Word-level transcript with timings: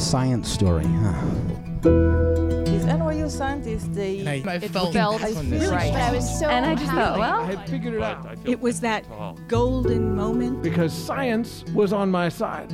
science 0.00 0.48
story, 0.50 0.84
huh? 0.84 1.20
These 1.82 2.84
NYU 2.84 3.30
scientists, 3.30 3.88
they 3.88 4.26
I, 4.26 4.50
I 4.50 4.54
it 4.56 4.70
felt, 4.70 4.92
felt 4.92 5.22
on 5.22 5.50
this. 5.50 5.70
right. 5.70 5.92
But 5.92 6.02
I 6.02 6.12
was 6.12 6.38
so 6.38 6.48
and 6.48 6.64
I 6.66 6.74
just 6.74 6.86
thought, 6.86 7.18
happy. 7.18 7.20
well, 7.20 7.40
I 7.40 7.44
had 7.54 7.68
figured 7.68 7.94
it 7.94 8.02
out 8.02 8.38
It 8.44 8.60
was 8.60 8.80
that 8.80 9.04
golden 9.48 10.14
moment. 10.16 10.62
because 10.62 10.92
science 10.92 11.64
was 11.74 11.92
on 11.92 12.10
my 12.10 12.28
side. 12.28 12.72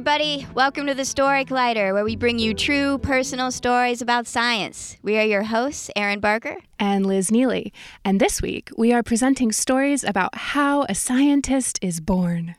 Everybody. 0.00 0.46
Welcome 0.54 0.86
to 0.86 0.94
the 0.94 1.04
Story 1.04 1.44
Collider, 1.44 1.92
where 1.92 2.04
we 2.04 2.16
bring 2.16 2.38
you 2.38 2.54
true 2.54 2.96
personal 2.96 3.50
stories 3.50 4.00
about 4.00 4.26
science. 4.26 4.96
We 5.02 5.18
are 5.18 5.24
your 5.24 5.42
hosts, 5.42 5.90
Erin 5.94 6.20
Barker. 6.20 6.56
and 6.78 7.04
Liz 7.04 7.30
Neely. 7.30 7.70
And 8.02 8.18
this 8.18 8.40
week, 8.40 8.70
we 8.78 8.94
are 8.94 9.02
presenting 9.02 9.52
stories 9.52 10.02
about 10.02 10.34
how 10.34 10.86
a 10.88 10.94
scientist 10.94 11.78
is 11.82 12.00
born. 12.00 12.56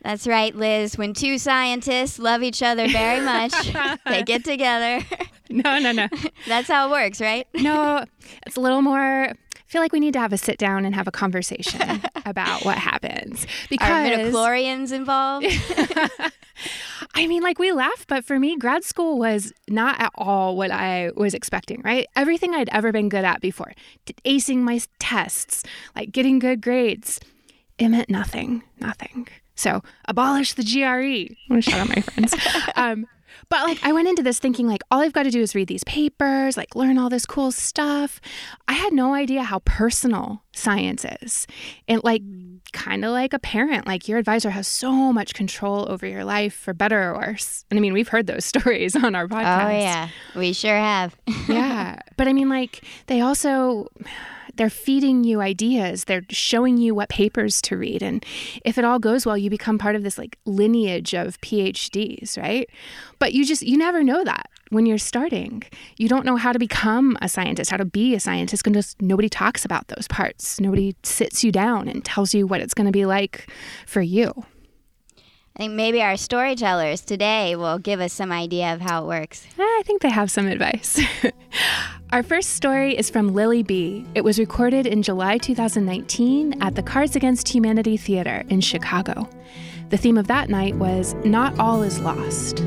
That's 0.00 0.26
right, 0.26 0.56
Liz. 0.56 0.96
When 0.96 1.12
two 1.12 1.36
scientists 1.36 2.18
love 2.18 2.42
each 2.42 2.62
other 2.62 2.88
very 2.88 3.22
much, 3.22 3.52
they 4.06 4.22
get 4.22 4.42
together. 4.46 5.04
No, 5.50 5.78
no, 5.78 5.92
no. 5.92 6.08
That's 6.48 6.68
how 6.68 6.88
it 6.88 6.92
works, 6.92 7.20
right? 7.20 7.46
No, 7.56 8.06
it's 8.46 8.56
a 8.56 8.60
little 8.60 8.80
more. 8.80 9.34
I 9.70 9.72
feel 9.72 9.82
like 9.82 9.92
we 9.92 10.00
need 10.00 10.14
to 10.14 10.18
have 10.18 10.32
a 10.32 10.36
sit 10.36 10.58
down 10.58 10.84
and 10.84 10.96
have 10.96 11.06
a 11.06 11.12
conversation 11.12 12.02
about 12.26 12.64
what 12.64 12.76
happens. 12.76 13.46
Because 13.68 13.88
Are 13.88 14.18
midichlorians 14.18 14.90
involved? 14.90 15.46
I 17.14 17.28
mean, 17.28 17.40
like 17.40 17.60
we 17.60 17.70
laugh, 17.70 18.04
but 18.08 18.24
for 18.24 18.40
me, 18.40 18.56
grad 18.56 18.82
school 18.82 19.16
was 19.16 19.52
not 19.68 20.00
at 20.00 20.10
all 20.16 20.56
what 20.56 20.72
I 20.72 21.12
was 21.14 21.34
expecting, 21.34 21.82
right? 21.84 22.08
Everything 22.16 22.52
I'd 22.52 22.68
ever 22.70 22.90
been 22.90 23.08
good 23.08 23.24
at 23.24 23.40
before, 23.40 23.72
acing 24.24 24.62
my 24.62 24.80
tests, 24.98 25.62
like 25.94 26.10
getting 26.10 26.40
good 26.40 26.62
grades, 26.62 27.20
it 27.78 27.90
meant 27.90 28.10
nothing, 28.10 28.64
nothing. 28.80 29.28
So 29.60 29.82
abolish 30.06 30.54
the 30.54 30.62
GRE. 30.64 31.34
I'm 31.34 31.36
gonna 31.48 31.60
shout 31.62 31.80
out 31.80 31.88
my 31.88 32.02
friends. 32.02 32.34
Um, 32.76 33.06
but 33.48 33.64
like 33.64 33.78
I 33.82 33.92
went 33.92 34.08
into 34.08 34.22
this 34.22 34.38
thinking 34.38 34.66
like 34.66 34.80
all 34.90 35.00
I've 35.00 35.12
got 35.12 35.24
to 35.24 35.30
do 35.30 35.40
is 35.40 35.54
read 35.54 35.68
these 35.68 35.84
papers, 35.84 36.56
like 36.56 36.74
learn 36.74 36.98
all 36.98 37.10
this 37.10 37.26
cool 37.26 37.52
stuff. 37.52 38.20
I 38.68 38.72
had 38.72 38.92
no 38.92 39.12
idea 39.12 39.42
how 39.42 39.58
personal 39.64 40.42
science 40.52 41.04
is. 41.20 41.46
And 41.88 42.02
like 42.04 42.22
kind 42.72 43.04
of 43.04 43.10
like 43.10 43.32
a 43.32 43.38
parent, 43.38 43.86
like 43.86 44.08
your 44.08 44.18
advisor 44.18 44.50
has 44.50 44.66
so 44.68 45.12
much 45.12 45.34
control 45.34 45.90
over 45.90 46.06
your 46.06 46.24
life 46.24 46.54
for 46.54 46.72
better 46.72 47.10
or 47.10 47.14
worse. 47.18 47.64
And 47.70 47.78
I 47.78 47.80
mean, 47.80 47.92
we've 47.92 48.08
heard 48.08 48.26
those 48.26 48.44
stories 48.54 48.96
on 48.96 49.14
our 49.14 49.26
podcast. 49.26 49.66
oh, 49.66 49.70
yeah. 49.70 50.08
We 50.36 50.52
sure 50.52 50.76
have. 50.76 51.16
yeah. 51.48 51.98
But 52.16 52.28
I 52.28 52.32
mean, 52.32 52.48
like, 52.48 52.84
they 53.06 53.20
also. 53.20 53.88
They're 54.60 54.68
feeding 54.68 55.24
you 55.24 55.40
ideas. 55.40 56.04
They're 56.04 56.26
showing 56.28 56.76
you 56.76 56.94
what 56.94 57.08
papers 57.08 57.62
to 57.62 57.78
read. 57.78 58.02
And 58.02 58.22
if 58.62 58.76
it 58.76 58.84
all 58.84 58.98
goes 58.98 59.24
well, 59.24 59.38
you 59.38 59.48
become 59.48 59.78
part 59.78 59.96
of 59.96 60.02
this 60.02 60.18
like 60.18 60.36
lineage 60.44 61.14
of 61.14 61.40
PhDs, 61.40 62.36
right? 62.36 62.68
But 63.18 63.32
you 63.32 63.46
just, 63.46 63.62
you 63.62 63.78
never 63.78 64.04
know 64.04 64.22
that 64.22 64.50
when 64.68 64.84
you're 64.84 64.98
starting. 64.98 65.62
You 65.96 66.10
don't 66.10 66.26
know 66.26 66.36
how 66.36 66.52
to 66.52 66.58
become 66.58 67.16
a 67.22 67.28
scientist, 67.30 67.70
how 67.70 67.78
to 67.78 67.86
be 67.86 68.14
a 68.14 68.20
scientist, 68.20 68.62
because 68.62 68.96
nobody 69.00 69.30
talks 69.30 69.64
about 69.64 69.88
those 69.88 70.06
parts. 70.08 70.60
Nobody 70.60 70.94
sits 71.04 71.42
you 71.42 71.50
down 71.50 71.88
and 71.88 72.04
tells 72.04 72.34
you 72.34 72.46
what 72.46 72.60
it's 72.60 72.74
going 72.74 72.84
to 72.84 72.92
be 72.92 73.06
like 73.06 73.50
for 73.86 74.02
you. 74.02 74.44
I 75.56 75.64
think 75.64 75.72
maybe 75.74 76.00
our 76.00 76.16
storytellers 76.16 77.00
today 77.00 77.56
will 77.56 77.78
give 77.78 78.00
us 78.00 78.12
some 78.12 78.30
idea 78.30 78.72
of 78.72 78.80
how 78.80 79.02
it 79.02 79.08
works. 79.08 79.46
Ah, 79.58 79.62
I 79.62 79.82
think 79.84 80.00
they 80.00 80.08
have 80.08 80.30
some 80.30 80.46
advice. 80.46 81.00
Our 82.12 82.22
first 82.22 82.50
story 82.50 82.96
is 82.96 83.10
from 83.10 83.34
Lily 83.34 83.62
Be. 83.62 84.06
It 84.14 84.22
was 84.22 84.38
recorded 84.38 84.86
in 84.86 85.02
July 85.02 85.38
2019 85.38 86.62
at 86.62 86.76
the 86.76 86.82
Cards 86.82 87.16
Against 87.16 87.48
Humanity 87.48 87.96
Theater 87.96 88.44
in 88.48 88.60
Chicago. 88.60 89.28
The 89.90 89.96
theme 89.96 90.18
of 90.18 90.28
that 90.28 90.48
night 90.48 90.76
was 90.76 91.14
Not 91.24 91.58
All 91.58 91.82
Is 91.82 92.00
Lost. 92.00 92.60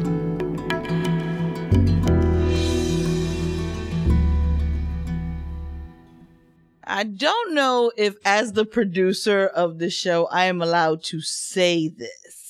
I 6.85 7.03
don't 7.05 7.55
know 7.55 7.91
if, 7.97 8.15
as 8.25 8.53
the 8.53 8.65
producer 8.65 9.47
of 9.47 9.79
the 9.79 9.89
show, 9.89 10.25
I 10.27 10.45
am 10.45 10.61
allowed 10.61 11.01
to 11.05 11.21
say 11.21 11.87
this, 11.87 12.42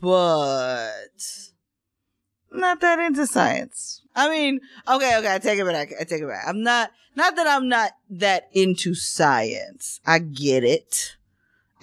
but 0.00 1.50
not 2.52 2.80
that 2.80 2.98
into 2.98 3.26
science. 3.26 4.02
I 4.14 4.28
mean, 4.28 4.60
okay, 4.88 5.16
okay, 5.18 5.34
I 5.34 5.38
take 5.38 5.58
it 5.58 5.66
back. 5.66 5.90
I 5.98 6.04
take 6.04 6.22
it 6.22 6.28
back. 6.28 6.44
I'm 6.46 6.62
not, 6.62 6.90
not 7.14 7.36
that 7.36 7.46
I'm 7.46 7.68
not 7.68 7.92
that 8.10 8.48
into 8.52 8.94
science. 8.94 10.00
I 10.06 10.18
get 10.18 10.64
it. 10.64 11.16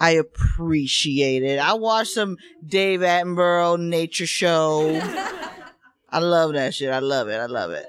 I 0.00 0.10
appreciate 0.10 1.42
it. 1.42 1.58
I 1.58 1.72
watch 1.74 2.08
some 2.08 2.36
Dave 2.64 3.00
Attenborough 3.00 3.80
nature 3.80 4.26
show. 4.26 5.00
I 6.10 6.20
love 6.20 6.52
that 6.52 6.74
shit. 6.74 6.90
I 6.90 7.00
love 7.00 7.28
it. 7.28 7.40
I 7.40 7.46
love 7.46 7.70
it. 7.72 7.86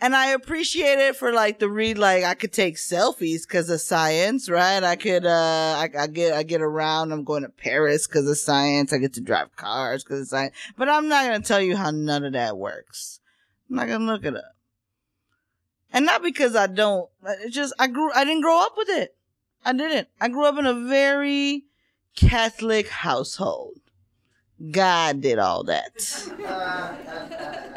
And 0.00 0.14
I 0.14 0.28
appreciate 0.28 0.98
it 0.98 1.16
for 1.16 1.32
like 1.32 1.58
the 1.58 1.68
read, 1.68 1.98
like 1.98 2.22
I 2.22 2.34
could 2.34 2.52
take 2.52 2.76
selfies 2.76 3.42
because 3.42 3.68
of 3.68 3.80
science, 3.80 4.48
right? 4.48 4.82
I 4.82 4.94
could, 4.94 5.26
uh, 5.26 5.74
I, 5.76 5.90
I 5.98 6.06
get, 6.06 6.34
I 6.34 6.44
get 6.44 6.62
around. 6.62 7.10
I'm 7.12 7.24
going 7.24 7.42
to 7.42 7.48
Paris 7.48 8.06
because 8.06 8.28
of 8.28 8.38
science. 8.38 8.92
I 8.92 8.98
get 8.98 9.14
to 9.14 9.20
drive 9.20 9.56
cars 9.56 10.04
because 10.04 10.20
of 10.20 10.28
science. 10.28 10.54
But 10.76 10.88
I'm 10.88 11.08
not 11.08 11.32
to 11.32 11.40
tell 11.40 11.60
you 11.60 11.76
how 11.76 11.90
none 11.90 12.24
of 12.24 12.34
that 12.34 12.56
works. 12.56 13.18
I'm 13.68 13.76
not 13.76 13.86
to 13.86 13.98
look 13.98 14.24
it 14.24 14.36
up. 14.36 14.54
And 15.92 16.06
not 16.06 16.22
because 16.22 16.54
I 16.54 16.68
don't, 16.68 17.08
it's 17.24 17.54
just, 17.54 17.74
I 17.78 17.88
grew, 17.88 18.12
I 18.14 18.24
didn't 18.24 18.42
grow 18.42 18.62
up 18.62 18.74
with 18.76 18.90
it. 18.90 19.16
I 19.64 19.72
didn't. 19.72 20.08
I 20.20 20.28
grew 20.28 20.44
up 20.44 20.58
in 20.58 20.66
a 20.66 20.74
very 20.74 21.64
Catholic 22.14 22.88
household. 22.88 23.80
God 24.70 25.20
did 25.20 25.38
all 25.38 25.64
that. 25.64 25.94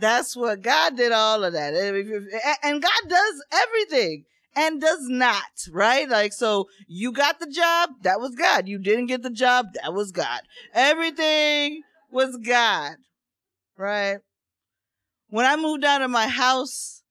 That's 0.00 0.36
what 0.36 0.62
God 0.62 0.96
did 0.96 1.12
all 1.12 1.44
of 1.44 1.52
that. 1.52 1.74
And 2.62 2.82
God 2.82 3.08
does 3.08 3.44
everything 3.52 4.24
and 4.56 4.80
does 4.80 5.08
not, 5.08 5.68
right? 5.70 6.08
Like, 6.08 6.32
so 6.32 6.68
you 6.88 7.12
got 7.12 7.38
the 7.38 7.46
job, 7.46 7.90
that 8.02 8.20
was 8.20 8.34
God. 8.34 8.66
You 8.66 8.78
didn't 8.78 9.06
get 9.06 9.22
the 9.22 9.30
job, 9.30 9.66
that 9.74 9.94
was 9.94 10.10
God. 10.10 10.40
Everything 10.74 11.82
was 12.10 12.36
God, 12.36 12.96
right? 13.76 14.18
When 15.28 15.46
I 15.46 15.56
moved 15.56 15.84
out 15.84 16.02
of 16.02 16.10
my 16.10 16.26
house 16.26 17.02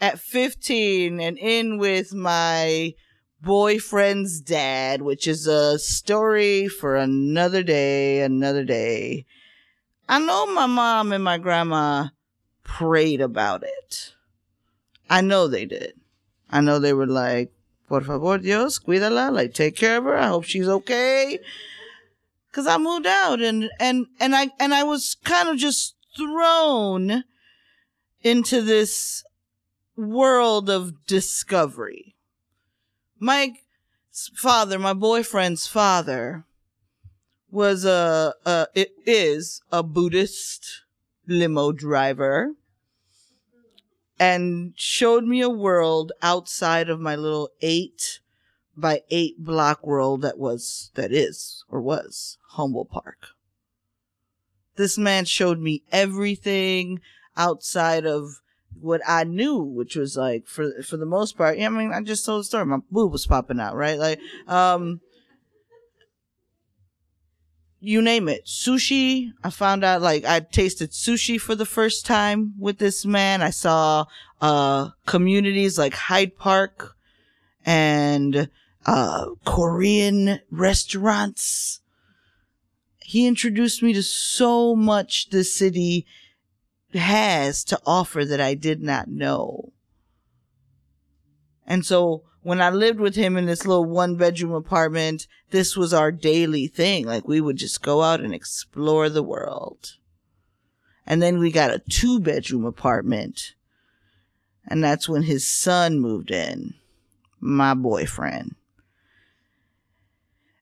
at 0.00 0.18
15 0.18 1.20
and 1.20 1.38
in 1.38 1.78
with 1.78 2.12
my 2.12 2.94
boyfriend's 3.40 4.40
dad, 4.40 5.02
which 5.02 5.28
is 5.28 5.46
a 5.46 5.78
story 5.78 6.66
for 6.66 6.96
another 6.96 7.62
day, 7.62 8.22
another 8.22 8.64
day. 8.64 9.24
I 10.08 10.18
know 10.18 10.46
my 10.46 10.66
mom 10.66 11.12
and 11.12 11.22
my 11.22 11.38
grandma 11.38 12.08
prayed 12.68 13.20
about 13.20 13.64
it. 13.64 14.12
I 15.10 15.22
know 15.22 15.48
they 15.48 15.64
did. 15.64 15.94
I 16.50 16.60
know 16.60 16.78
they 16.78 16.92
were 16.92 17.06
like, 17.06 17.50
por 17.88 18.02
favor, 18.02 18.38
Dios, 18.38 18.78
cuídala, 18.78 19.32
like 19.32 19.54
take 19.54 19.74
care 19.74 19.96
of 19.98 20.04
her. 20.04 20.16
I 20.16 20.28
hope 20.28 20.44
she's 20.44 20.68
okay. 20.68 21.40
Cause 22.52 22.66
I 22.66 22.76
moved 22.76 23.06
out 23.06 23.40
and, 23.40 23.70
and, 23.80 24.06
and 24.20 24.36
I, 24.36 24.50
and 24.60 24.74
I 24.74 24.82
was 24.82 25.16
kind 25.24 25.48
of 25.48 25.56
just 25.56 25.94
thrown 26.16 27.24
into 28.22 28.60
this 28.60 29.24
world 29.96 30.68
of 30.68 31.06
discovery. 31.06 32.14
My 33.18 33.54
father, 34.34 34.78
my 34.78 34.92
boyfriend's 34.92 35.66
father, 35.66 36.44
was 37.50 37.84
a, 37.84 38.34
a 38.44 38.66
it 38.74 38.92
is 39.06 39.62
a 39.72 39.82
Buddhist 39.82 40.82
limo 41.28 41.72
driver 41.72 42.54
and 44.18 44.72
showed 44.76 45.24
me 45.24 45.40
a 45.40 45.50
world 45.50 46.12
outside 46.22 46.88
of 46.88 47.00
my 47.00 47.14
little 47.14 47.50
eight 47.60 48.20
by 48.76 49.02
eight 49.10 49.38
block 49.38 49.86
world 49.86 50.22
that 50.22 50.38
was 50.38 50.90
that 50.94 51.12
is 51.12 51.64
or 51.68 51.80
was 51.80 52.38
Humboldt 52.50 52.90
Park. 52.90 53.28
This 54.76 54.96
man 54.96 55.24
showed 55.24 55.58
me 55.58 55.82
everything 55.90 57.00
outside 57.36 58.06
of 58.06 58.40
what 58.80 59.00
I 59.06 59.24
knew, 59.24 59.58
which 59.58 59.96
was 59.96 60.16
like 60.16 60.46
for 60.46 60.82
for 60.82 60.96
the 60.96 61.06
most 61.06 61.36
part. 61.36 61.58
I 61.58 61.68
mean, 61.68 61.92
I 61.92 62.00
just 62.02 62.24
told 62.24 62.40
the 62.40 62.44
story. 62.44 62.66
My 62.66 62.78
boob 62.90 63.12
was 63.12 63.26
popping 63.26 63.60
out, 63.60 63.74
right? 63.74 63.98
Like, 63.98 64.20
um, 64.46 65.00
you 67.80 68.02
name 68.02 68.28
it. 68.28 68.46
Sushi. 68.46 69.32
I 69.44 69.50
found 69.50 69.84
out 69.84 70.02
like 70.02 70.24
I 70.24 70.40
tasted 70.40 70.90
sushi 70.90 71.40
for 71.40 71.54
the 71.54 71.66
first 71.66 72.04
time 72.04 72.54
with 72.58 72.78
this 72.78 73.06
man. 73.06 73.42
I 73.42 73.50
saw 73.50 74.06
uh 74.40 74.90
communities 75.06 75.78
like 75.78 75.94
Hyde 75.94 76.36
Park 76.36 76.96
and 77.64 78.48
uh 78.86 79.26
Korean 79.44 80.40
restaurants. 80.50 81.80
He 82.98 83.26
introduced 83.26 83.82
me 83.82 83.92
to 83.94 84.02
so 84.02 84.74
much 84.74 85.30
the 85.30 85.44
city 85.44 86.04
has 86.94 87.64
to 87.64 87.80
offer 87.86 88.24
that 88.24 88.40
I 88.40 88.54
did 88.54 88.82
not 88.82 89.08
know. 89.08 89.72
And 91.66 91.84
so 91.84 92.24
when 92.42 92.60
I 92.60 92.70
lived 92.70 93.00
with 93.00 93.14
him 93.14 93.36
in 93.36 93.46
this 93.46 93.66
little 93.66 93.84
one 93.84 94.16
bedroom 94.16 94.52
apartment, 94.52 95.26
this 95.50 95.76
was 95.76 95.92
our 95.92 96.12
daily 96.12 96.66
thing. 96.66 97.04
Like 97.04 97.26
we 97.26 97.40
would 97.40 97.56
just 97.56 97.82
go 97.82 98.02
out 98.02 98.20
and 98.20 98.34
explore 98.34 99.08
the 99.08 99.22
world. 99.22 99.96
And 101.06 101.22
then 101.22 101.38
we 101.38 101.50
got 101.50 101.70
a 101.70 101.82
two 101.90 102.20
bedroom 102.20 102.64
apartment. 102.64 103.54
And 104.66 104.84
that's 104.84 105.08
when 105.08 105.22
his 105.22 105.48
son 105.48 105.98
moved 105.98 106.30
in, 106.30 106.74
my 107.40 107.74
boyfriend. 107.74 108.54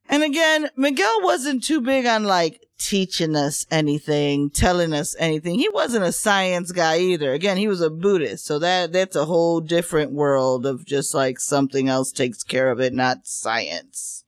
And 0.09 0.23
again, 0.23 0.71
Miguel 0.77 1.23
wasn't 1.23 1.65
too 1.65 1.81
big 1.81 2.07
on 2.07 2.25
like 2.25 2.66
teaching 2.79 3.35
us 3.37 3.67
anything, 3.71 4.51
telling 4.51 4.93
us 4.93 5.17
anything. 5.19 5.59
He 5.59 5.69
wasn't 5.69 6.05
a 6.05 6.13
science 6.13 6.73
guy 6.73 6.99
either. 6.99 7.33
Again, 7.33 7.57
he 7.57 7.69
was 7.69 7.81
a 7.81 7.91
Buddhist. 7.91 8.45
So 8.45 8.59
that, 8.59 8.93
that's 8.93 9.17
a 9.17 9.25
whole 9.25 9.61
different 9.61 10.13
world 10.13 10.67
of 10.67 10.85
just 10.85 11.15
like 11.15 11.41
something 11.41 11.89
else 11.89 12.13
takes 12.13 12.43
care 12.43 12.71
of 12.71 12.81
it, 12.81 12.93
not 12.93 13.27
science. 13.27 14.25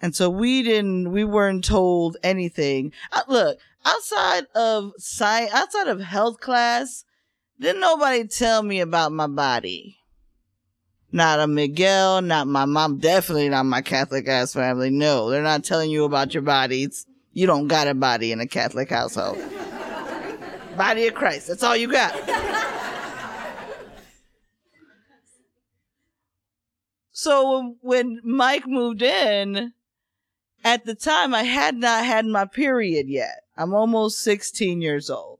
And 0.00 0.14
so 0.14 0.28
we 0.28 0.62
didn't, 0.62 1.12
we 1.12 1.24
weren't 1.24 1.64
told 1.64 2.16
anything. 2.22 2.92
Uh, 3.12 3.22
look, 3.28 3.58
outside 3.84 4.46
of 4.54 4.92
science, 4.98 5.52
outside 5.54 5.88
of 5.88 6.00
health 6.00 6.40
class, 6.40 7.04
didn't 7.58 7.80
nobody 7.80 8.26
tell 8.26 8.62
me 8.62 8.80
about 8.80 9.12
my 9.12 9.26
body. 9.26 9.98
Not 11.12 11.40
a 11.40 11.46
Miguel, 11.46 12.20
not 12.20 12.46
my 12.46 12.64
mom, 12.64 12.98
definitely 12.98 13.48
not 13.48 13.64
my 13.64 13.80
Catholic 13.80 14.28
ass 14.28 14.52
family. 14.52 14.90
No, 14.90 15.30
they're 15.30 15.42
not 15.42 15.64
telling 15.64 15.90
you 15.90 16.04
about 16.04 16.34
your 16.34 16.42
bodies. 16.42 17.06
You 17.32 17.46
don't 17.46 17.68
got 17.68 17.88
a 17.88 17.94
body 17.94 18.32
in 18.32 18.40
a 18.40 18.46
Catholic 18.46 18.90
household. 18.90 19.38
body 20.76 21.06
of 21.06 21.14
Christ, 21.14 21.48
that's 21.48 21.62
all 21.62 21.76
you 21.76 21.90
got. 21.90 22.14
so 27.12 27.76
when 27.80 28.20
Mike 28.24 28.66
moved 28.66 29.02
in, 29.02 29.72
at 30.66 30.84
the 30.84 30.96
time 30.96 31.32
I 31.32 31.44
had 31.44 31.76
not 31.76 32.04
had 32.04 32.26
my 32.26 32.44
period 32.44 33.08
yet. 33.08 33.44
I'm 33.56 33.72
almost 33.72 34.18
16 34.20 34.82
years 34.82 35.08
old. 35.08 35.35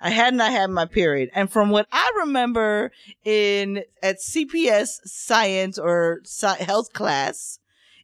I 0.00 0.10
had 0.10 0.34
not 0.34 0.50
had 0.50 0.70
my 0.70 0.84
period. 0.84 1.30
And 1.34 1.50
from 1.50 1.70
what 1.70 1.86
I 1.90 2.10
remember 2.18 2.92
in 3.24 3.82
at 4.02 4.18
CPS 4.18 5.00
science 5.04 5.78
or 5.78 6.20
sci- 6.24 6.62
health 6.62 6.92
class, 6.92 7.58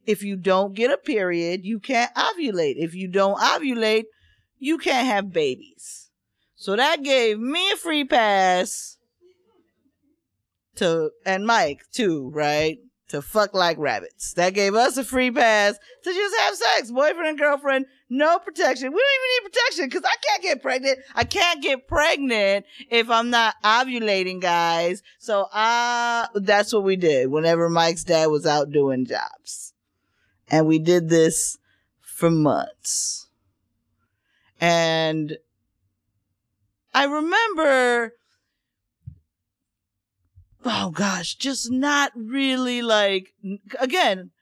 if 0.06 0.23
you 0.23 0.37
don't 0.37 0.75
get 0.75 0.91
a 0.91 0.97
period, 0.97 1.65
you 1.65 1.79
can't 1.79 2.15
ovulate. 2.15 2.75
If 2.77 2.94
you 2.94 3.09
don't 3.09 3.39
ovulate, 3.39 4.05
you 4.59 4.79
can't 4.79 5.06
have 5.06 5.33
babies. 5.33 6.11
So 6.56 6.77
that 6.77 7.03
gave 7.03 7.39
me 7.39 7.73
a 7.73 7.77
free 7.77 8.05
pass 8.05 8.99
to 10.77 11.11
and 11.27 11.47
Mike 11.47 11.83
too, 11.93 12.31
right? 12.33 12.79
To 13.09 13.21
fuck 13.21 13.53
like 13.53 13.77
rabbits. 13.79 14.33
That 14.35 14.55
gave 14.55 14.75
us 14.75 14.97
a 14.97 15.05
free 15.05 15.31
pass 15.31 15.77
to 16.05 16.12
just 16.12 16.37
have 16.38 16.55
sex, 16.55 16.91
boyfriend 16.91 17.29
and 17.29 17.38
girlfriend, 17.38 17.87
no 18.12 18.38
protection. 18.38 18.93
We 18.93 19.00
don't 19.00 19.14
even 19.17 19.31
need 19.31 19.53
protection 19.53 19.87
because 19.87 20.05
I 20.05 20.17
can't 20.26 20.43
get 20.43 20.62
pregnant. 20.62 20.99
I 21.14 21.25
can't 21.25 21.62
get 21.62 21.88
pregnant 21.88 22.67
if 22.91 23.09
I'm 23.09 23.31
not 23.31 23.55
ovulating, 23.64 24.38
guys. 24.38 25.03
So 25.19 25.44
uh 25.44 26.26
that's 26.35 26.75
what 26.75 26.85
we 26.85 26.97
did 26.97 27.31
whenever 27.31 27.70
Mike's 27.70 28.05
dad 28.05 28.26
was 28.26 28.47
out 28.47 28.70
doing 28.70 29.06
jobs. 29.06 29.73
And 30.49 30.67
we 30.67 30.79
did 30.79 31.09
this 31.09 31.56
for 32.00 32.31
months. 32.31 33.29
And 34.61 35.38
I 36.93 37.05
remember 37.05 38.12
oh 40.67 40.91
gosh, 40.91 41.35
just 41.37 41.70
not 41.70 42.12
really 42.14 42.82
like 42.82 43.32
again, 43.81 44.32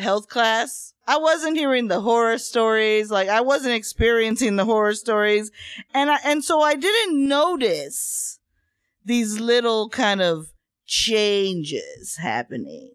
health 0.00 0.28
class. 0.28 0.94
I 1.06 1.18
wasn't 1.18 1.56
hearing 1.56 1.88
the 1.88 2.00
horror 2.00 2.38
stories. 2.38 3.10
Like 3.10 3.28
I 3.28 3.40
wasn't 3.40 3.74
experiencing 3.74 4.56
the 4.56 4.64
horror 4.64 4.94
stories. 4.94 5.50
And 5.94 6.10
I, 6.10 6.18
and 6.24 6.44
so 6.44 6.60
I 6.60 6.74
didn't 6.74 7.28
notice 7.28 8.38
these 9.04 9.40
little 9.40 9.88
kind 9.88 10.20
of 10.20 10.46
changes 10.86 12.16
happening. 12.16 12.92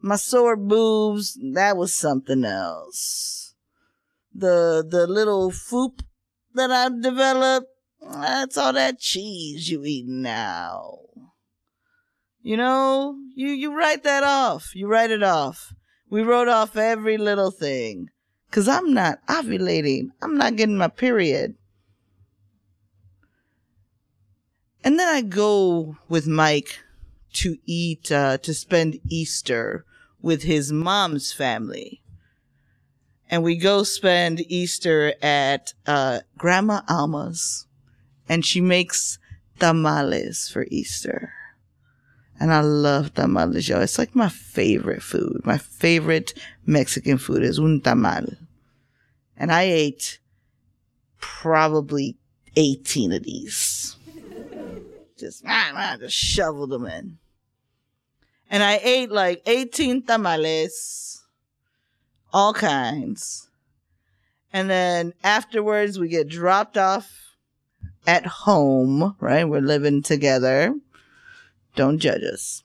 My 0.00 0.16
sore 0.16 0.56
boobs, 0.56 1.38
that 1.52 1.76
was 1.76 1.94
something 1.94 2.44
else. 2.44 3.54
The, 4.34 4.84
the 4.88 5.06
little 5.06 5.50
foop 5.50 6.00
that 6.54 6.70
I've 6.70 7.02
developed, 7.02 7.68
that's 8.00 8.56
all 8.56 8.72
that 8.72 8.98
cheese 8.98 9.70
you 9.70 9.84
eat 9.84 10.06
now. 10.06 10.98
You 12.42 12.56
know, 12.56 13.16
you, 13.34 13.48
you 13.48 13.76
write 13.76 14.02
that 14.04 14.24
off. 14.24 14.74
You 14.74 14.86
write 14.86 15.10
it 15.10 15.22
off. 15.22 15.74
We 16.08 16.22
wrote 16.22 16.48
off 16.48 16.76
every 16.76 17.18
little 17.18 17.50
thing. 17.50 18.08
Cause 18.50 18.66
I'm 18.66 18.92
not 18.92 19.24
ovulating. 19.28 20.08
I'm 20.20 20.36
not 20.36 20.56
getting 20.56 20.76
my 20.76 20.88
period. 20.88 21.54
And 24.82 24.98
then 24.98 25.08
I 25.08 25.20
go 25.20 25.98
with 26.08 26.26
Mike 26.26 26.80
to 27.34 27.58
eat, 27.64 28.10
uh, 28.10 28.38
to 28.38 28.54
spend 28.54 28.98
Easter 29.08 29.84
with 30.20 30.42
his 30.42 30.72
mom's 30.72 31.32
family. 31.32 32.02
And 33.28 33.44
we 33.44 33.56
go 33.56 33.84
spend 33.84 34.40
Easter 34.50 35.14
at, 35.22 35.74
uh, 35.86 36.20
Grandma 36.36 36.80
Alma's 36.88 37.68
and 38.28 38.44
she 38.44 38.60
makes 38.60 39.18
tamales 39.58 40.48
for 40.48 40.66
Easter. 40.70 41.32
And 42.40 42.54
I 42.54 42.62
love 42.62 43.12
tamales, 43.12 43.68
yo. 43.68 43.80
It's 43.80 43.98
like 43.98 44.16
my 44.16 44.30
favorite 44.30 45.02
food. 45.02 45.42
My 45.44 45.58
favorite 45.58 46.32
Mexican 46.64 47.18
food 47.18 47.42
is 47.42 47.58
un 47.58 47.82
tamal. 47.82 48.34
And 49.36 49.52
I 49.52 49.64
ate 49.64 50.18
probably 51.18 52.16
18 52.56 53.12
of 53.12 53.24
these. 53.24 53.94
Just, 55.18 55.44
ah, 55.46 55.96
just 56.00 56.16
shoveled 56.16 56.70
them 56.70 56.86
in. 56.86 57.18
And 58.48 58.62
I 58.62 58.80
ate 58.82 59.12
like 59.12 59.42
18 59.44 60.06
tamales, 60.06 61.22
all 62.32 62.54
kinds. 62.54 63.50
And 64.50 64.68
then 64.70 65.12
afterwards, 65.22 65.98
we 65.98 66.08
get 66.08 66.26
dropped 66.26 66.78
off 66.78 67.36
at 68.06 68.24
home, 68.24 69.14
right? 69.20 69.44
We're 69.44 69.60
living 69.60 70.02
together. 70.02 70.74
Don't 71.76 71.98
judge 71.98 72.22
us. 72.22 72.62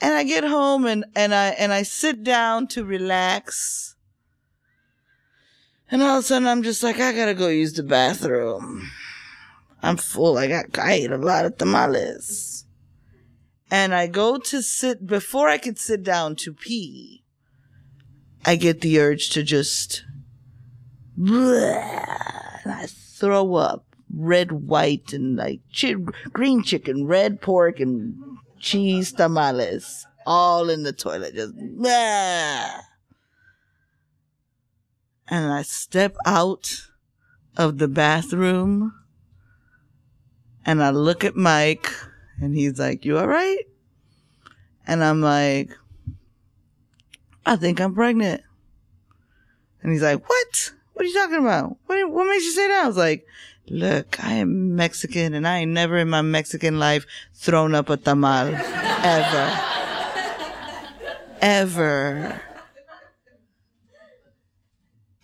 And 0.00 0.14
I 0.14 0.24
get 0.24 0.44
home 0.44 0.84
and, 0.84 1.04
and 1.14 1.34
I, 1.34 1.48
and 1.50 1.72
I 1.72 1.82
sit 1.82 2.24
down 2.24 2.66
to 2.68 2.84
relax. 2.84 3.94
And 5.90 6.02
all 6.02 6.18
of 6.18 6.24
a 6.24 6.26
sudden 6.26 6.48
I'm 6.48 6.62
just 6.62 6.82
like, 6.82 6.98
I 6.98 7.12
gotta 7.12 7.34
go 7.34 7.48
use 7.48 7.74
the 7.74 7.82
bathroom. 7.82 8.90
I'm 9.82 9.96
full. 9.96 10.38
I 10.38 10.48
got, 10.48 10.78
I 10.78 10.92
ate 10.92 11.10
a 11.10 11.18
lot 11.18 11.44
of 11.44 11.58
tamales. 11.58 12.64
And 13.70 13.94
I 13.94 14.06
go 14.06 14.38
to 14.38 14.62
sit, 14.62 15.06
before 15.06 15.48
I 15.48 15.58
could 15.58 15.78
sit 15.78 16.02
down 16.02 16.36
to 16.36 16.52
pee, 16.52 17.24
I 18.44 18.56
get 18.56 18.80
the 18.80 19.00
urge 19.00 19.30
to 19.30 19.42
just, 19.42 20.04
and 21.16 22.72
I 22.72 22.86
throw 22.86 23.54
up 23.54 23.91
red, 24.12 24.52
white, 24.52 25.12
and 25.12 25.36
like 25.36 25.60
green 26.32 26.62
chicken, 26.62 27.06
red 27.06 27.40
pork, 27.40 27.80
and 27.80 28.14
cheese 28.58 29.12
tamales 29.12 30.06
all 30.26 30.70
in 30.70 30.82
the 30.82 30.92
toilet. 30.92 31.34
Just, 31.34 31.54
ah. 31.84 32.80
and 35.28 35.52
I 35.52 35.62
step 35.62 36.16
out 36.24 36.88
of 37.56 37.78
the 37.78 37.88
bathroom 37.88 38.94
and 40.64 40.82
I 40.82 40.90
look 40.90 41.24
at 41.24 41.36
Mike 41.36 41.90
and 42.40 42.54
he's 42.54 42.78
like, 42.78 43.04
You 43.04 43.18
all 43.18 43.28
right? 43.28 43.64
And 44.86 45.02
I'm 45.02 45.20
like, 45.20 45.70
I 47.44 47.56
think 47.56 47.80
I'm 47.80 47.94
pregnant. 47.94 48.42
And 49.82 49.92
he's 49.92 50.02
like, 50.02 50.28
What? 50.28 50.72
What 51.02 51.06
are 51.06 51.10
you 51.10 51.20
talking 51.20 51.44
about? 51.44 51.76
What, 51.86 52.12
what 52.12 52.28
makes 52.28 52.44
you 52.44 52.52
say 52.52 52.68
that? 52.68 52.84
I 52.84 52.86
was 52.86 52.96
like, 52.96 53.26
Look, 53.68 54.22
I 54.22 54.34
am 54.34 54.76
Mexican 54.76 55.34
and 55.34 55.48
I 55.48 55.58
ain't 55.58 55.72
never 55.72 55.98
in 55.98 56.08
my 56.08 56.22
Mexican 56.22 56.78
life 56.78 57.06
thrown 57.34 57.74
up 57.74 57.90
a 57.90 57.96
tamal. 57.96 58.54
Ever. 59.02 59.60
Ever. 61.40 62.40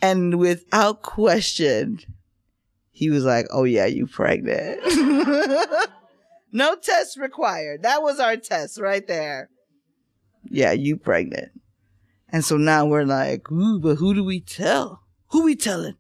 And 0.03 0.41
without 0.41 1.03
question, 1.03 2.01
he 2.91 3.09
was 3.09 3.25
like, 3.25 3.47
Oh 3.53 3.63
yeah, 3.63 3.87
you 3.87 4.09
pregnant. 4.09 4.81
no 6.51 6.75
test 6.75 7.17
required. 7.21 7.85
That 7.85 8.03
was 8.03 8.19
our 8.19 8.37
test 8.37 8.81
right 8.81 9.07
there. 9.07 9.49
Yeah, 10.43 10.73
you 10.73 10.97
pregnant. 10.97 11.53
And 12.31 12.45
so 12.45 12.57
now 12.57 12.85
we're 12.85 13.05
like, 13.05 13.49
ooh, 13.53 13.79
but 13.79 13.99
who 13.99 14.13
do 14.13 14.25
we 14.25 14.41
tell? 14.41 15.05
Who 15.31 15.45
we 15.45 15.57
telling? 15.57 15.97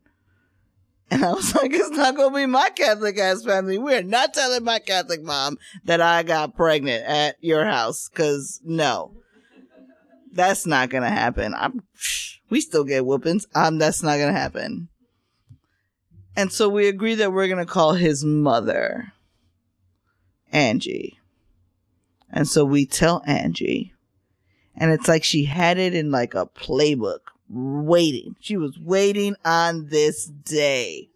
And 1.10 1.24
I 1.24 1.32
was 1.32 1.54
like, 1.54 1.72
it's 1.72 1.90
not 1.90 2.16
going 2.16 2.32
to 2.32 2.36
be 2.36 2.46
my 2.46 2.70
Catholic 2.70 3.18
ass 3.18 3.44
family. 3.44 3.78
We're 3.78 4.02
not 4.02 4.34
telling 4.34 4.64
my 4.64 4.78
Catholic 4.78 5.22
mom 5.22 5.58
that 5.84 6.00
I 6.00 6.22
got 6.22 6.56
pregnant 6.56 7.04
at 7.04 7.36
your 7.40 7.64
house. 7.64 8.08
Cause 8.08 8.60
no, 8.64 9.12
that's 10.32 10.66
not 10.66 10.90
going 10.90 11.04
to 11.04 11.10
happen. 11.10 11.54
I'm, 11.54 11.82
we 12.50 12.60
still 12.60 12.84
get 12.84 13.06
whoopings. 13.06 13.46
Um, 13.54 13.78
that's 13.78 14.02
not 14.02 14.16
going 14.16 14.32
to 14.32 14.38
happen. 14.38 14.88
And 16.36 16.52
so 16.52 16.68
we 16.68 16.86
agree 16.86 17.16
that 17.16 17.32
we're 17.32 17.48
going 17.48 17.64
to 17.64 17.70
call 17.70 17.94
his 17.94 18.24
mother 18.24 19.12
Angie. 20.52 21.18
And 22.30 22.46
so 22.46 22.64
we 22.64 22.86
tell 22.86 23.22
Angie, 23.26 23.94
and 24.76 24.92
it's 24.92 25.08
like 25.08 25.24
she 25.24 25.44
had 25.44 25.78
it 25.78 25.94
in 25.94 26.10
like 26.10 26.34
a 26.34 26.46
playbook 26.46 27.20
waiting. 27.48 28.36
She 28.40 28.56
was 28.56 28.78
waiting 28.78 29.36
on 29.44 29.88
this 29.88 30.26
day. 30.26 31.08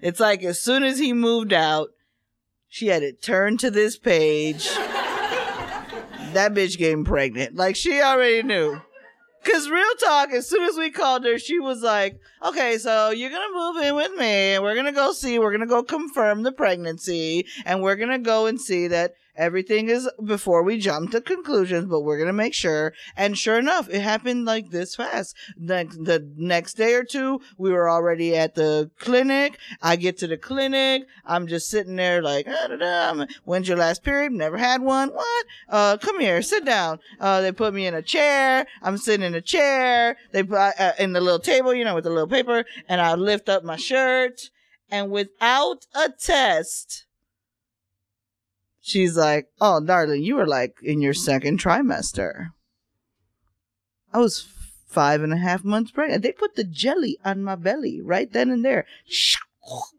It's 0.00 0.20
like 0.20 0.42
as 0.42 0.60
soon 0.60 0.82
as 0.82 0.98
he 0.98 1.12
moved 1.12 1.52
out, 1.52 1.90
she 2.68 2.86
had 2.86 3.02
it 3.02 3.22
turned 3.22 3.60
to 3.60 3.70
this 3.70 3.98
page. 3.98 4.68
that 6.32 6.54
bitch 6.54 6.78
getting 6.78 7.04
pregnant. 7.04 7.56
Like 7.56 7.76
she 7.76 8.00
already 8.00 8.42
knew. 8.42 8.80
Cause 9.42 9.70
real 9.70 9.94
talk, 9.98 10.32
as 10.32 10.46
soon 10.46 10.68
as 10.68 10.76
we 10.76 10.90
called 10.90 11.24
her, 11.24 11.38
she 11.38 11.58
was 11.58 11.82
like, 11.82 12.20
okay, 12.44 12.76
so 12.76 13.08
you're 13.08 13.30
gonna 13.30 13.54
move 13.54 13.82
in 13.82 13.94
with 13.94 14.12
me 14.12 14.52
and 14.52 14.62
we're 14.62 14.74
gonna 14.74 14.92
go 14.92 15.12
see, 15.12 15.38
we're 15.38 15.50
gonna 15.50 15.66
go 15.66 15.82
confirm 15.82 16.42
the 16.42 16.52
pregnancy 16.52 17.46
and 17.64 17.82
we're 17.82 17.96
gonna 17.96 18.18
go 18.18 18.44
and 18.46 18.60
see 18.60 18.88
that 18.88 19.14
everything 19.36 19.88
is 19.88 20.08
before 20.24 20.62
we 20.62 20.78
jump 20.78 21.10
to 21.12 21.20
conclusions, 21.20 21.86
but 21.86 22.00
we're 22.00 22.18
gonna 22.18 22.32
make 22.32 22.54
sure. 22.54 22.92
And 23.16 23.36
sure 23.36 23.58
enough, 23.58 23.88
it 23.88 24.00
happened 24.00 24.44
like 24.44 24.70
this 24.70 24.94
fast. 24.96 25.36
Next, 25.56 26.04
the 26.04 26.30
next 26.36 26.74
day 26.74 26.94
or 26.94 27.04
two, 27.04 27.40
we 27.58 27.72
were 27.72 27.88
already 27.88 28.36
at 28.36 28.54
the 28.54 28.90
clinic. 28.98 29.58
I 29.82 29.96
get 29.96 30.18
to 30.18 30.26
the 30.26 30.36
clinic. 30.36 31.06
I'm 31.24 31.46
just 31.46 31.68
sitting 31.68 31.96
there 31.96 32.22
like, 32.22 32.46
ah, 32.48 33.26
when's 33.44 33.68
your 33.68 33.78
last 33.78 34.02
period? 34.02 34.32
Never 34.32 34.58
had 34.58 34.82
one. 34.82 35.10
What? 35.10 35.46
Uh, 35.68 35.96
come 35.98 36.20
here, 36.20 36.42
sit 36.42 36.64
down. 36.64 36.98
Uh, 37.18 37.40
they 37.40 37.52
put 37.52 37.74
me 37.74 37.86
in 37.86 37.94
a 37.94 38.02
chair. 38.02 38.66
I'm 38.82 38.96
sitting 38.96 39.26
in 39.26 39.34
a 39.34 39.40
chair. 39.40 40.16
They 40.32 40.42
put 40.42 40.58
uh, 40.58 40.92
in 40.98 41.12
the 41.12 41.20
little 41.20 41.38
table, 41.38 41.74
you 41.74 41.84
know, 41.84 41.94
with 41.94 42.04
the 42.04 42.10
little 42.10 42.28
paper, 42.28 42.64
and 42.88 43.00
I 43.00 43.14
lift 43.14 43.48
up 43.48 43.64
my 43.64 43.76
shirt. 43.76 44.50
And 44.90 45.10
without 45.10 45.86
a 45.94 46.08
test, 46.10 47.06
she's 48.80 49.16
like, 49.16 49.48
Oh, 49.60 49.80
darling, 49.80 50.22
you 50.22 50.36
were 50.36 50.46
like 50.46 50.76
in 50.82 51.00
your 51.00 51.14
second 51.14 51.60
trimester. 51.60 52.50
I 54.12 54.18
was 54.18 54.46
five 54.90 55.22
and 55.22 55.32
a 55.32 55.36
half 55.36 55.64
months 55.64 55.92
pregnant. 55.92 56.22
They 56.22 56.32
put 56.32 56.56
the 56.56 56.64
jelly 56.64 57.18
on 57.24 57.44
my 57.44 57.54
belly 57.54 58.00
right 58.00 58.30
then 58.32 58.50
and 58.50 58.64
there. 58.64 58.86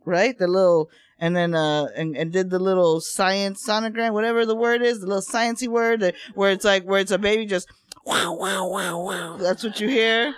Right? 0.03 0.37
The 0.37 0.47
little, 0.47 0.89
and 1.19 1.35
then, 1.35 1.53
uh, 1.53 1.87
and, 1.95 2.17
and 2.17 2.33
did 2.33 2.49
the 2.49 2.59
little 2.59 2.99
science 2.99 3.63
sonogram, 3.65 4.11
whatever 4.11 4.43
the 4.43 4.55
word 4.55 4.81
is, 4.81 4.99
the 4.99 5.05
little 5.05 5.21
sciencey 5.21 5.67
word 5.67 5.99
that, 6.01 6.15
where 6.33 6.51
it's 6.51 6.65
like, 6.65 6.83
where 6.83 6.99
it's 6.99 7.11
a 7.11 7.19
baby 7.19 7.45
just, 7.45 7.69
wow, 8.03 8.33
wow, 8.33 8.67
wow, 8.67 8.99
wow. 8.99 9.37
That's 9.37 9.63
what 9.63 9.79
you 9.79 9.87
hear. 9.87 10.33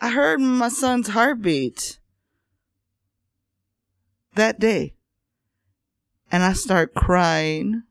I 0.00 0.10
heard 0.10 0.40
my 0.40 0.68
son's 0.68 1.08
heartbeat 1.08 2.00
that 4.34 4.58
day 4.58 4.94
and 6.30 6.42
I 6.42 6.52
start 6.52 6.94
crying, 6.94 7.82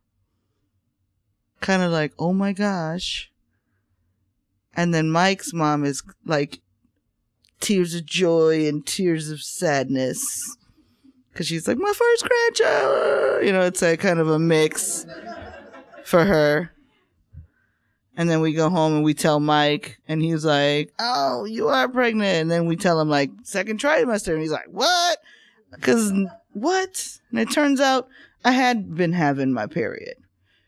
kind 1.62 1.82
of 1.84 1.92
like, 1.92 2.14
oh 2.20 2.34
my 2.34 2.54
gosh. 2.54 3.32
And 4.76 4.94
then 4.94 5.10
Mike's 5.10 5.54
mom 5.54 5.84
is 5.84 6.04
like 6.26 6.62
tears 7.60 7.96
of 7.96 8.06
joy 8.06 8.68
and 8.68 8.86
tears 8.86 9.30
of 9.30 9.42
sadness. 9.42 10.58
Cause 11.34 11.48
she's 11.48 11.68
like, 11.68 11.78
my 11.78 11.94
first 11.94 12.28
grandchild. 12.28 13.46
You 13.46 13.52
know, 13.52 13.62
it's 13.62 13.82
a 13.82 13.98
kind 13.98 14.20
of 14.20 14.30
a 14.30 14.40
mix 14.40 15.06
for 16.04 16.26
her. 16.26 16.72
And 18.18 18.30
then 18.30 18.42
we 18.42 18.52
go 18.52 18.70
home 18.70 18.96
and 18.96 19.04
we 19.06 19.14
tell 19.14 19.40
Mike, 19.40 20.02
and 20.06 20.22
he's 20.22 20.44
like, 20.44 20.92
oh, 21.00 21.46
you 21.46 21.70
are 21.70 21.88
pregnant. 21.88 22.36
And 22.36 22.52
then 22.52 22.66
we 22.66 22.76
tell 22.76 23.00
him, 23.00 23.08
like, 23.08 23.32
second 23.44 23.80
trimester. 23.80 24.34
And 24.34 24.42
he's 24.42 24.52
like, 24.52 24.68
what? 24.70 25.20
Because 25.72 26.12
what? 26.52 27.20
And 27.32 27.40
it 27.40 27.50
turns 27.50 27.80
out 27.80 28.10
I 28.44 28.52
had 28.52 28.96
been 28.96 29.14
having 29.14 29.54
my 29.54 29.68
period. 29.68 30.16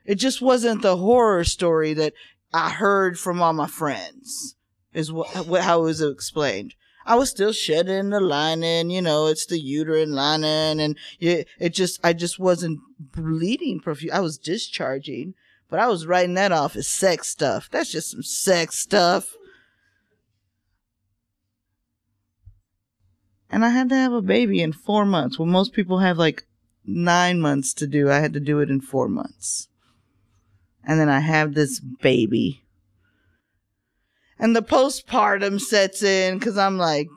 It 0.05 0.15
just 0.15 0.41
wasn't 0.41 0.81
the 0.81 0.97
horror 0.97 1.43
story 1.43 1.93
that 1.93 2.13
I 2.53 2.69
heard 2.69 3.17
from 3.17 3.41
all 3.41 3.53
my 3.53 3.67
friends, 3.67 4.55
is 4.93 5.11
what, 5.11 5.29
how 5.61 5.81
it 5.81 5.83
was 5.83 6.01
explained. 6.01 6.75
I 7.05 7.15
was 7.15 7.29
still 7.29 7.53
shedding 7.53 8.09
the 8.09 8.19
lining, 8.19 8.89
you 8.89 9.01
know, 9.01 9.27
it's 9.27 9.45
the 9.45 9.59
uterine 9.59 10.11
lining, 10.11 10.79
and 10.79 10.97
it, 11.19 11.47
it 11.59 11.69
just, 11.73 11.99
I 12.03 12.13
just 12.13 12.39
wasn't 12.39 12.79
bleeding 12.99 13.79
profuse. 13.79 14.11
I 14.11 14.19
was 14.19 14.37
discharging, 14.37 15.33
but 15.69 15.79
I 15.79 15.87
was 15.87 16.05
writing 16.05 16.35
that 16.35 16.51
off 16.51 16.75
as 16.75 16.87
sex 16.87 17.29
stuff. 17.29 17.69
That's 17.71 17.91
just 17.91 18.11
some 18.11 18.23
sex 18.23 18.77
stuff. 18.77 19.35
And 23.49 23.65
I 23.65 23.69
had 23.69 23.89
to 23.89 23.95
have 23.95 24.13
a 24.13 24.21
baby 24.21 24.61
in 24.61 24.71
four 24.71 25.05
months. 25.05 25.39
When 25.39 25.49
most 25.49 25.73
people 25.73 25.99
have 25.99 26.17
like 26.17 26.45
nine 26.85 27.39
months 27.39 27.73
to 27.75 27.87
do. 27.87 28.09
I 28.09 28.19
had 28.19 28.33
to 28.33 28.39
do 28.39 28.59
it 28.59 28.69
in 28.69 28.81
four 28.81 29.07
months. 29.07 29.67
And 30.83 30.99
then 30.99 31.09
I 31.09 31.19
have 31.19 31.53
this 31.53 31.79
baby. 31.79 32.63
And 34.39 34.55
the 34.55 34.63
postpartum 34.63 35.59
sets 35.59 36.01
in 36.01 36.39
because 36.39 36.57
I'm 36.57 36.77
like, 36.77 37.07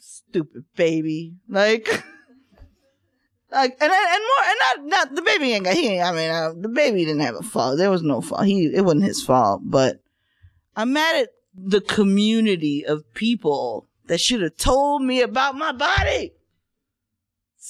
stupid 0.00 0.64
baby. 0.76 1.34
Like, 1.48 1.86
like, 3.52 3.76
and 3.80 3.92
and 3.92 4.22
more, 4.22 4.44
and 4.44 4.58
not, 4.60 4.84
not 4.84 5.14
the 5.14 5.22
baby 5.22 5.52
ain't 5.52 5.64
got, 5.64 5.74
he 5.74 5.88
ain't, 5.88 6.04
I 6.04 6.12
mean, 6.12 6.30
uh, 6.30 6.52
the 6.56 6.68
baby 6.68 7.04
didn't 7.04 7.22
have 7.22 7.36
a 7.36 7.42
fault. 7.42 7.78
There 7.78 7.90
was 7.90 8.02
no 8.02 8.20
fault. 8.20 8.46
He, 8.46 8.66
it 8.74 8.84
wasn't 8.84 9.04
his 9.04 9.22
fault, 9.22 9.62
but 9.64 10.00
I'm 10.76 10.92
mad 10.92 11.22
at 11.22 11.28
the 11.54 11.80
community 11.80 12.84
of 12.84 13.14
people 13.14 13.86
that 14.06 14.20
should 14.20 14.42
have 14.42 14.56
told 14.56 15.02
me 15.02 15.20
about 15.20 15.54
my 15.54 15.70
body 15.70 16.32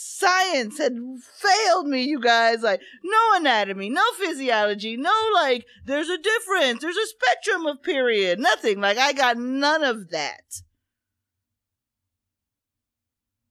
science 0.01 0.79
had 0.79 0.97
failed 1.21 1.87
me, 1.87 2.03
you 2.03 2.21
guys. 2.21 2.63
Like, 2.63 2.81
no 3.03 3.19
anatomy, 3.35 3.91
no 3.91 4.03
physiology, 4.19 4.97
no, 4.97 5.13
like, 5.35 5.67
there's 5.85 6.09
a 6.09 6.19
difference. 6.19 6.81
There's 6.81 6.97
a 6.97 7.07
spectrum 7.07 7.67
of 7.67 7.83
period. 7.83 8.39
Nothing. 8.39 8.81
Like, 8.81 8.99
I 8.99 9.13
got 9.13 9.37
none 9.37 9.85
of 9.85 10.11
that. 10.11 10.63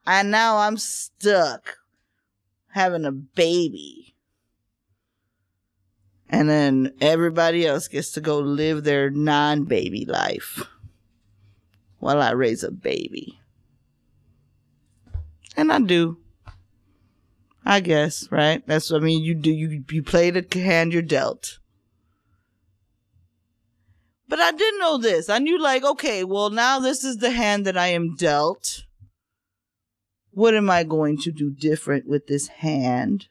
And 0.07 0.31
now 0.31 0.57
I'm 0.57 0.77
stuck 0.77 1.77
having 2.69 3.05
a 3.05 3.11
baby. 3.11 4.15
And 6.31 6.49
then 6.49 6.93
everybody 6.99 7.65
else 7.65 7.87
gets 7.87 8.11
to 8.11 8.21
go 8.21 8.39
live 8.39 8.83
their 8.83 9.09
non 9.09 9.65
baby 9.65 10.05
life 10.05 10.63
while 11.99 12.21
I 12.21 12.31
raise 12.31 12.63
a 12.63 12.71
baby. 12.71 13.39
And 15.55 15.71
I 15.71 15.79
do. 15.79 16.17
I 17.69 17.79
guess, 17.81 18.27
right? 18.31 18.65
That's 18.65 18.89
what 18.89 19.03
I 19.03 19.05
mean, 19.05 19.23
you 19.23 19.35
do 19.35 19.51
you 19.51 19.83
you 19.91 20.01
play 20.01 20.31
the 20.31 20.43
hand 20.59 20.91
you're 20.91 21.03
dealt. 21.03 21.59
But 24.27 24.39
I 24.39 24.51
didn't 24.51 24.79
know 24.79 24.97
this. 24.97 25.29
I 25.29 25.37
knew 25.37 25.61
like, 25.61 25.83
okay, 25.83 26.23
well 26.23 26.49
now 26.49 26.79
this 26.79 27.03
is 27.03 27.17
the 27.17 27.29
hand 27.29 27.67
that 27.67 27.77
I 27.77 27.89
am 27.89 28.15
dealt. 28.15 28.85
What 30.31 30.55
am 30.55 30.67
I 30.67 30.83
going 30.83 31.19
to 31.19 31.31
do 31.31 31.51
different 31.51 32.07
with 32.07 32.25
this 32.25 32.47
hand? 32.47 33.27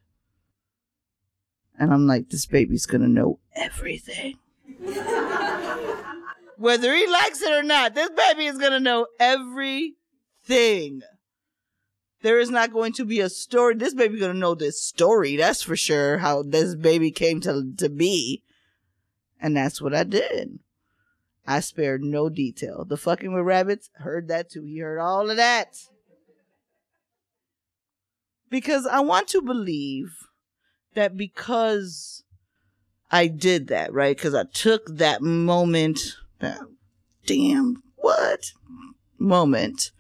And 1.77 1.93
I'm 1.93 2.07
like, 2.07 2.31
this 2.31 2.47
baby's 2.47 2.87
gonna 2.87 3.09
know 3.09 3.41
everything. 3.57 4.39
Whether 6.57 6.95
he 6.95 7.09
likes 7.09 7.43
it 7.43 7.51
or 7.51 7.65
not, 7.65 7.97
this 7.97 8.11
baby 8.11 8.47
is 8.47 8.59
gonna 8.59 8.79
know 8.79 9.09
everything 9.19 11.03
there 12.23 12.39
is 12.39 12.51
not 12.51 12.73
going 12.73 12.93
to 12.95 13.05
be 13.05 13.21
a 13.21 13.29
story. 13.29 13.75
This 13.75 13.95
baby 13.95 14.19
gonna 14.19 14.35
know 14.35 14.55
this 14.55 14.83
story. 14.83 15.37
That's 15.37 15.63
for 15.63 15.77
sure. 15.77 16.19
How 16.19 16.43
this 16.43 16.75
baby 16.75 17.11
came 17.11 17.41
to 17.43 17.73
to 17.79 17.89
be, 17.89 18.43
and 19.41 19.57
that's 19.57 19.81
what 19.81 19.95
I 19.95 20.05
did. 20.05 20.59
I 21.47 21.61
spared 21.61 22.03
no 22.03 22.29
detail. 22.29 22.85
The 22.85 22.97
fucking 22.97 23.33
with 23.33 23.45
rabbits 23.45 23.91
heard 23.95 24.29
that 24.29 24.51
too. 24.51 24.65
He 24.65 24.79
heard 24.79 24.99
all 24.99 25.31
of 25.31 25.37
that 25.37 25.79
because 28.51 28.87
I 28.87 29.01
want 29.01 29.29
to 29.29 29.41
believe 29.41 30.27
that 30.95 31.17
because 31.17 32.25
I 33.11 33.29
did 33.29 33.69
that 33.69 33.93
right 33.93 34.17
because 34.17 34.35
I 34.35 34.45
took 34.53 34.97
that 34.97 35.23
moment. 35.23 36.17
That 36.41 36.61
damn 37.27 37.83
what 37.97 38.53
moment 39.19 39.91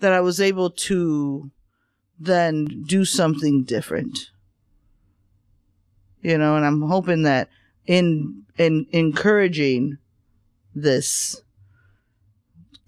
that 0.00 0.12
I 0.12 0.20
was 0.20 0.40
able 0.40 0.70
to 0.70 1.50
then 2.18 2.84
do 2.86 3.04
something 3.04 3.64
different. 3.64 4.30
You 6.20 6.36
know, 6.38 6.56
and 6.56 6.66
I'm 6.66 6.82
hoping 6.82 7.22
that 7.22 7.48
in 7.86 8.44
in 8.56 8.86
encouraging 8.90 9.98
this 10.74 11.42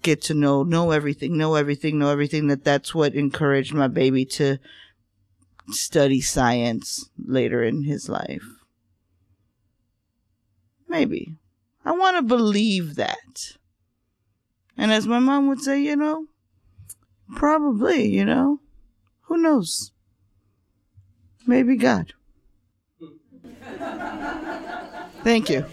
get 0.01 0.21
to 0.23 0.33
know 0.33 0.63
know 0.63 0.91
everything, 0.91 1.37
know 1.37 1.55
everything, 1.55 1.99
know 1.99 2.09
everything. 2.09 2.47
That 2.47 2.63
that's 2.63 2.93
what 2.93 3.15
encouraged 3.15 3.73
my 3.73 3.87
baby 3.87 4.25
to 4.25 4.57
study 5.69 6.21
science 6.21 7.09
later 7.17 7.63
in 7.63 7.83
his 7.83 8.09
life. 8.09 8.43
Maybe. 10.87 11.35
I 11.85 11.93
want 11.93 12.17
to 12.17 12.21
believe 12.21 12.95
that. 12.95 13.55
And 14.77 14.91
as 14.91 15.07
my 15.07 15.19
mom 15.19 15.47
would 15.47 15.61
say, 15.61 15.81
you 15.81 15.95
know, 15.95 16.25
probably, 17.35 18.07
you 18.07 18.25
know, 18.25 18.59
who 19.21 19.37
knows? 19.37 19.91
Maybe 21.47 21.75
God. 21.75 22.13
Thank 25.23 25.49
you. 25.49 25.65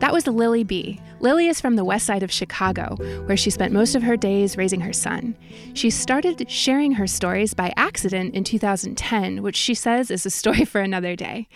That 0.00 0.12
was 0.12 0.26
Lily 0.26 0.64
Be. 0.64 1.00
Lily 1.20 1.48
is 1.48 1.60
from 1.60 1.76
the 1.76 1.84
west 1.84 2.06
side 2.06 2.22
of 2.22 2.32
Chicago, 2.32 2.96
where 3.26 3.36
she 3.36 3.50
spent 3.50 3.74
most 3.74 3.94
of 3.94 4.02
her 4.02 4.16
days 4.16 4.56
raising 4.56 4.80
her 4.80 4.92
son. 4.92 5.36
She 5.74 5.90
started 5.90 6.50
sharing 6.50 6.92
her 6.92 7.06
stories 7.06 7.52
by 7.52 7.74
accident 7.76 8.34
in 8.34 8.42
2010, 8.42 9.42
which 9.42 9.56
she 9.56 9.74
says 9.74 10.10
is 10.10 10.24
a 10.24 10.30
story 10.30 10.64
for 10.66 10.80
another 10.80 11.14
day. 11.14 11.46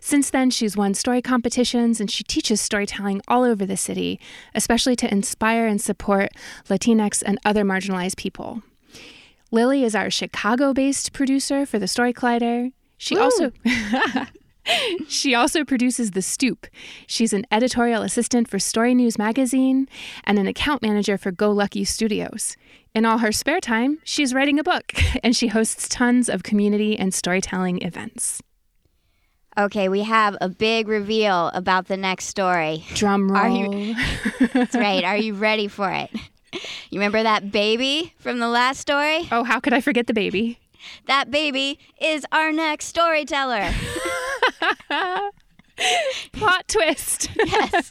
Since 0.00 0.30
then, 0.30 0.50
she's 0.50 0.76
won 0.76 0.94
story 0.94 1.22
competitions 1.22 2.00
and 2.00 2.10
she 2.10 2.24
teaches 2.24 2.60
storytelling 2.60 3.22
all 3.28 3.44
over 3.44 3.64
the 3.64 3.76
city, 3.76 4.18
especially 4.54 4.96
to 4.96 5.10
inspire 5.10 5.66
and 5.66 5.80
support 5.80 6.30
Latinx 6.68 7.22
and 7.24 7.38
other 7.44 7.64
marginalized 7.64 8.16
people. 8.16 8.62
Lily 9.52 9.84
is 9.84 9.94
our 9.94 10.10
Chicago 10.10 10.74
based 10.74 11.12
producer 11.12 11.64
for 11.64 11.78
the 11.78 11.86
Story 11.86 12.12
Collider. 12.12 12.72
She 12.98 13.16
also. 13.16 13.52
She 15.08 15.34
also 15.34 15.64
produces 15.64 16.12
The 16.12 16.22
Stoop. 16.22 16.66
She's 17.06 17.32
an 17.32 17.46
editorial 17.50 18.02
assistant 18.02 18.48
for 18.48 18.58
Story 18.58 18.94
News 18.94 19.18
Magazine 19.18 19.88
and 20.24 20.38
an 20.38 20.46
account 20.46 20.80
manager 20.82 21.18
for 21.18 21.30
GoLucky 21.32 21.86
Studios. 21.86 22.56
In 22.94 23.04
all 23.04 23.18
her 23.18 23.32
spare 23.32 23.60
time, 23.60 23.98
she's 24.04 24.32
writing 24.32 24.58
a 24.58 24.64
book 24.64 24.92
and 25.22 25.36
she 25.36 25.48
hosts 25.48 25.88
tons 25.88 26.28
of 26.28 26.42
community 26.42 26.98
and 26.98 27.12
storytelling 27.12 27.82
events. 27.82 28.40
Okay, 29.56 29.88
we 29.88 30.00
have 30.02 30.36
a 30.40 30.48
big 30.48 30.88
reveal 30.88 31.48
about 31.54 31.86
the 31.86 31.96
next 31.96 32.24
story. 32.26 32.84
Drum 32.94 33.30
roll. 33.30 33.42
Are 33.42 33.48
you- 33.48 33.94
That's 34.52 34.74
right. 34.74 35.04
Are 35.04 35.16
you 35.16 35.34
ready 35.34 35.68
for 35.68 35.90
it? 35.90 36.10
You 36.90 37.00
remember 37.00 37.22
that 37.22 37.50
baby 37.52 38.14
from 38.18 38.38
the 38.38 38.48
last 38.48 38.80
story? 38.80 39.28
oh, 39.32 39.44
how 39.44 39.60
could 39.60 39.72
I 39.72 39.80
forget 39.80 40.06
the 40.06 40.14
baby? 40.14 40.58
That 41.06 41.30
baby 41.30 41.78
is 42.00 42.24
our 42.32 42.52
next 42.52 42.86
storyteller. 42.86 43.70
Plot 46.32 46.68
twist. 46.68 47.30
yes. 47.36 47.90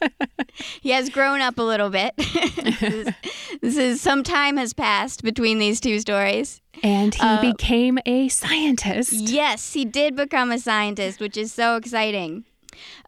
He 0.82 0.92
has 0.92 1.10
grown 1.10 1.42
up 1.42 1.58
a 1.58 1.62
little 1.64 1.90
bit. 1.90 2.14
this, 2.16 2.82
is, 2.82 3.08
this 3.62 3.78
is 3.78 4.00
some 4.02 4.24
time 4.24 4.56
has 4.56 4.74
passed 4.74 5.22
between 5.22 5.60
these 5.60 5.82
two 5.82 6.00
stories. 6.00 6.62
and 6.82 7.14
he 7.14 7.22
Uh, 7.22 7.42
became 7.42 8.00
a 8.06 8.30
scientist. 8.30 9.12
Yes, 9.12 9.74
he 9.74 9.84
did 9.84 10.16
become 10.16 10.50
a 10.52 10.60
scientist, 10.60 11.20
which 11.20 11.36
is 11.36 11.52
so 11.52 11.76
exciting. 11.76 12.46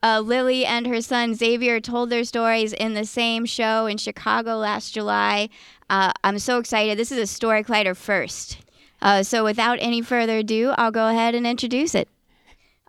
Uh, 0.04 0.20
Lily 0.20 0.66
and 0.66 0.86
her 0.88 1.02
son 1.02 1.34
Xavier 1.36 1.80
told 1.80 2.10
their 2.10 2.24
stories 2.26 2.74
in 2.74 2.94
the 2.96 3.06
same 3.06 3.46
show 3.46 3.86
in 3.86 3.98
Chicago 3.98 4.58
last 4.58 4.94
July. 4.94 5.50
Uh, 5.90 6.12
I'm 6.24 6.38
so 6.40 6.58
excited. 6.60 6.98
This 6.98 7.12
is 7.14 7.18
a 7.18 7.28
story 7.28 7.64
collider 7.64 7.96
first. 7.96 8.58
Uh, 9.06 9.22
so, 9.22 9.44
without 9.44 9.78
any 9.82 10.02
further 10.02 10.40
ado, 10.40 10.74
I'll 10.80 10.90
go 10.90 11.08
ahead 11.10 11.36
and 11.36 11.46
introduce 11.46 11.94
it. 11.94 12.10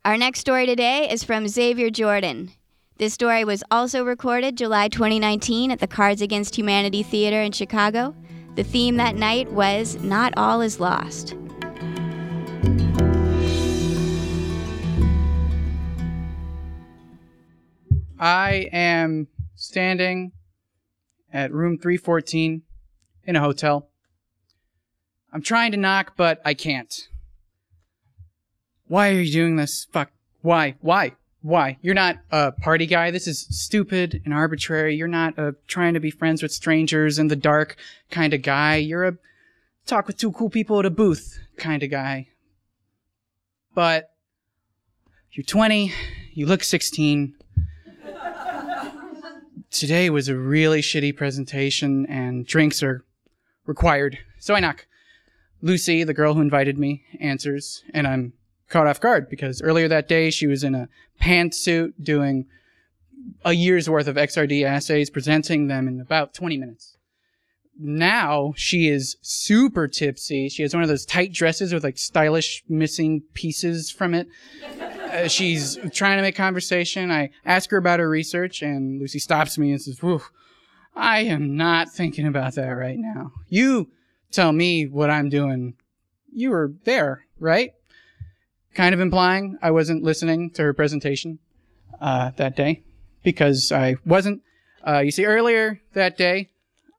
Our 0.02 0.16
next 0.16 0.40
story 0.40 0.64
today 0.64 1.11
is 1.11 1.23
from 1.23 1.46
Xavier 1.46 1.90
Jordan. 1.90 2.52
This 2.96 3.12
story 3.12 3.44
was 3.44 3.62
also 3.70 4.02
recorded 4.02 4.56
July 4.56 4.88
2019 4.88 5.71
at 5.71 5.78
the 5.78 5.86
Cards 5.86 6.23
Against 6.23 6.56
Humanity 6.56 7.02
Theater 7.02 7.43
in 7.43 7.52
Chicago. 7.52 8.14
The 8.54 8.64
theme 8.64 8.97
that 8.97 9.14
night 9.14 9.52
was 9.52 9.97
Not 9.97 10.32
All 10.38 10.62
Is 10.62 10.80
Lost. 10.80 11.34
I 18.19 18.71
am 18.73 19.28
standing 19.54 20.32
at 21.30 21.52
room 21.52 21.76
314 21.76 22.62
in 23.25 23.36
a 23.36 23.41
hotel. 23.41 23.91
I'm 25.36 25.42
trying 25.42 25.70
to 25.72 25.76
knock, 25.76 26.14
but 26.16 26.40
I 26.46 26.54
can't. 26.54 27.08
Why 28.86 29.10
are 29.10 29.20
you 29.20 29.30
doing 29.30 29.56
this? 29.56 29.86
Fuck. 29.92 30.10
Why? 30.40 30.76
Why? 30.80 31.12
Why? 31.42 31.76
You're 31.82 31.92
not 31.92 32.20
a 32.30 32.52
party 32.52 32.86
guy. 32.86 33.10
This 33.10 33.26
is 33.26 33.46
stupid 33.50 34.22
and 34.25 34.32
arbitrary. 34.32 34.96
You're 34.96 35.08
not 35.08 35.38
a 35.38 35.54
trying 35.66 35.92
to 35.92 36.00
be 36.00 36.10
friends 36.10 36.42
with 36.42 36.52
strangers 36.52 37.18
in 37.18 37.28
the 37.28 37.36
dark 37.36 37.76
kind 38.10 38.32
of 38.32 38.40
guy. 38.40 38.76
You're 38.76 39.04
a 39.04 39.18
talk 39.84 40.06
with 40.06 40.16
two 40.16 40.32
cool 40.32 40.49
people 40.49 40.78
at 40.78 40.86
a 40.86 40.90
booth 40.90 41.38
kind 41.58 41.82
of 41.82 41.90
guy. 41.90 42.28
But 43.75 44.14
you're 45.32 45.44
20, 45.44 45.92
you 46.32 46.46
look 46.46 46.64
16, 46.64 47.34
today 49.70 50.08
was 50.08 50.30
a 50.30 50.34
really 50.34 50.80
shitty 50.80 51.14
presentation 51.14 52.06
and 52.06 52.46
drinks 52.46 52.82
are 52.82 53.04
required. 53.66 54.16
So 54.38 54.54
I 54.54 54.60
knock. 54.60 54.86
Lucy, 55.62 56.04
the 56.04 56.14
girl 56.14 56.34
who 56.34 56.40
invited 56.40 56.78
me, 56.78 57.04
answers, 57.21 57.82
and 57.92 58.06
I'm 58.06 58.32
caught 58.69 58.86
off 58.86 59.00
guard 59.00 59.28
because 59.30 59.62
earlier 59.62 59.88
that 59.88 60.08
day 60.08 60.30
she 60.30 60.47
was 60.47 60.64
in 60.64 60.75
a 60.75 60.88
pantsuit 61.21 61.92
doing 62.02 62.47
a 63.45 63.52
year's 63.52 63.88
worth 63.88 64.08
of 64.08 64.16
XRD 64.16 64.64
assays, 64.64 65.10
presenting 65.10 65.66
them 65.66 65.88
in 65.88 66.00
about 66.00 66.34
20 66.34 66.56
minutes. 66.58 66.97
Now 67.78 68.54
she 68.56 68.88
is 68.88 69.16
super 69.21 69.86
tipsy. 69.86 70.49
She 70.49 70.62
has 70.62 70.73
one 70.73 70.82
of 70.82 70.88
those 70.88 71.04
tight 71.04 71.32
dresses 71.32 71.75
with 71.75 71.84
like 71.84 71.99
stylish 71.99 72.64
missing 72.69 73.23
pieces 73.34 73.90
from 73.90 74.14
it. 74.14 74.28
Uh, 74.80 75.28
she's 75.28 75.78
trying 75.92 76.16
to 76.16 76.23
make 76.23 76.36
conversation. 76.36 77.10
I 77.10 77.30
ask 77.45 77.71
her 77.71 77.76
about 77.76 78.00
her 78.00 78.08
research, 78.08 78.62
and 78.62 78.99
Lucy 79.00 79.19
stops 79.19 79.58
me 79.58 79.73
and 79.73 79.80
says, 79.80 80.00
Whew, 80.00 80.23
I 80.95 81.21
am 81.21 81.56
not 81.56 81.90
thinking 81.90 82.26
about 82.26 82.54
that 82.54 82.71
right 82.71 82.99
now. 82.99 83.32
You 83.49 83.90
tell 84.30 84.52
me 84.52 84.86
what 84.86 85.10
I'm 85.10 85.28
doing. 85.28 85.75
You 86.32 86.50
were 86.50 86.73
there, 86.84 87.26
right? 87.39 87.73
Kind 88.75 88.95
of 88.95 89.00
implying 89.00 89.58
I 89.62 89.71
wasn't 89.71 90.02
listening 90.02 90.50
to 90.52 90.62
her 90.62 90.75
presentation 90.75 91.39
uh, 92.00 92.30
that 92.36 92.56
day 92.56 92.82
because 93.23 93.73
I 93.73 93.97
wasn't. 94.04 94.43
Uh, 94.86 95.00
you 95.00 95.10
see, 95.10 95.25
earlier 95.25 95.80
that 95.95 96.17
day, 96.17 96.50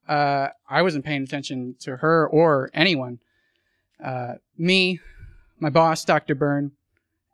uh, 0.08 0.50
I 0.70 0.82
wasn't 0.82 1.06
paying 1.06 1.24
attention 1.24 1.76
to 1.82 1.98
her 1.98 2.28
or 2.28 2.70
anyone. 2.74 3.20
Uh, 4.04 4.36
me, 4.58 5.00
my 5.60 5.70
boss, 5.70 6.04
Dr. 6.04 6.36
Byrne, 6.36 6.72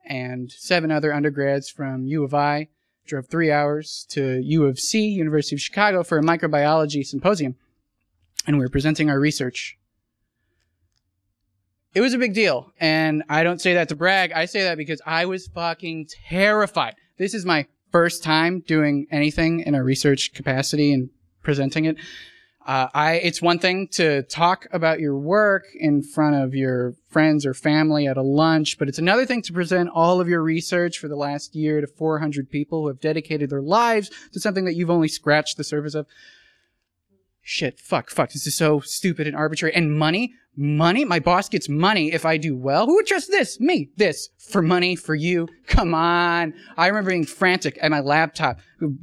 and 0.06 0.52
seven 0.52 0.92
other 0.92 1.14
undergrads 1.14 1.70
from 1.70 2.06
U 2.06 2.24
of 2.24 2.34
I 2.34 2.68
drove 3.06 3.28
three 3.28 3.52
hours 3.52 4.06
to 4.10 4.42
U 4.44 4.66
of 4.66 4.80
C, 4.80 5.08
University 5.08 5.56
of 5.56 5.62
Chicago, 5.62 6.04
for 6.04 6.18
a 6.18 6.24
microbiology 6.24 7.06
symposium. 7.06 7.56
And 8.46 8.58
we 8.58 8.64
were 8.64 8.70
presenting 8.70 9.10
our 9.10 9.20
research. 9.20 9.78
It 11.94 12.02
was 12.02 12.14
a 12.14 12.18
big 12.18 12.34
deal. 12.34 12.72
And 12.80 13.24
I 13.30 13.44
don't 13.44 13.62
say 13.62 13.76
that 13.76 13.90
to 13.90 13.96
brag. 13.96 14.32
I 14.32 14.46
say 14.46 14.64
that 14.64 14.78
because 14.78 15.02
I 15.06 15.26
was 15.26 15.48
fucking 15.48 16.08
terrified. 16.28 16.96
This 17.18 17.34
is 17.34 17.46
my 17.46 17.68
first 17.92 18.24
time 18.24 18.62
doing 18.62 19.06
anything 19.12 19.60
in 19.60 19.76
a 19.76 19.84
research 19.84 20.34
capacity 20.34 20.92
and 20.92 21.10
presenting 21.44 21.86
it. 21.86 21.98
Uh, 22.66 22.88
I, 22.94 23.14
it's 23.16 23.42
one 23.42 23.60
thing 23.60 23.90
to 23.90 24.24
talk 24.24 24.68
about 24.72 25.02
your 25.02 25.18
work 25.18 25.66
in 25.78 26.02
front 26.02 26.36
of 26.36 26.56
your 26.56 26.96
friends 27.10 27.46
or 27.46 27.54
family 27.54 28.08
at 28.08 28.16
a 28.16 28.22
lunch, 28.22 28.80
but 28.80 28.88
it's 28.88 28.98
another 28.98 29.26
thing 29.26 29.42
to 29.44 29.54
present 29.54 29.90
all 29.94 30.22
of 30.22 30.30
your 30.30 30.42
research 30.42 30.98
for 30.98 31.10
the 31.10 31.18
last 31.18 31.56
year 31.56 31.82
to 31.82 31.88
400 31.88 32.50
people 32.50 32.82
who 32.82 32.88
have 32.88 33.02
dedicated 33.02 33.50
their 33.50 33.62
lives 33.62 34.10
to 34.32 34.40
something 34.40 34.64
that 34.64 34.76
you've 34.76 34.90
only 34.90 35.10
scratched 35.10 35.58
the 35.58 35.64
surface 35.64 35.94
of. 35.94 36.08
Shit, 37.46 37.78
fuck, 37.78 38.10
fuck, 38.10 38.32
this 38.32 38.48
is 38.48 38.56
so 38.56 38.80
stupid 38.80 39.28
and 39.28 39.36
arbitrary. 39.36 39.76
And 39.76 39.98
money? 39.98 40.34
Money? 40.56 41.04
My 41.04 41.20
boss 41.20 41.50
gets 41.50 41.68
money 41.68 42.14
if 42.14 42.26
I 42.26 42.38
do 42.38 42.56
well. 42.56 42.86
Who 42.86 42.96
would 42.96 43.06
trust 43.06 43.30
this? 43.30 43.60
Me. 43.60 43.90
This. 43.98 44.30
For 44.38 44.62
money, 44.62 44.96
for 44.96 45.14
you. 45.14 45.50
Come 45.68 45.94
on. 45.94 46.54
I 46.78 46.88
remember 46.88 47.10
being 47.10 47.26
frantic 47.26 47.78
at 47.82 47.92
my 47.92 48.00
laptop, 48.00 48.60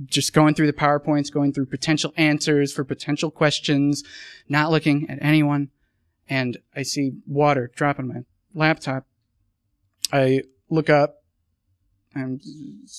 just 0.06 0.32
going 0.32 0.54
through 0.54 0.68
the 0.68 0.72
PowerPoints, 0.72 1.30
going 1.30 1.52
through 1.52 1.66
potential 1.66 2.14
answers 2.16 2.72
for 2.72 2.82
potential 2.82 3.30
questions, 3.30 4.02
not 4.48 4.70
looking 4.70 5.10
at 5.10 5.18
anyone. 5.20 5.68
And 6.26 6.56
I 6.74 6.82
see 6.82 7.12
water 7.26 7.70
drop 7.74 7.98
on 7.98 8.08
my 8.08 8.20
laptop. 8.54 9.04
I 10.12 10.42
look 10.70 10.88
up. 10.88 11.16
I'm 12.14 12.40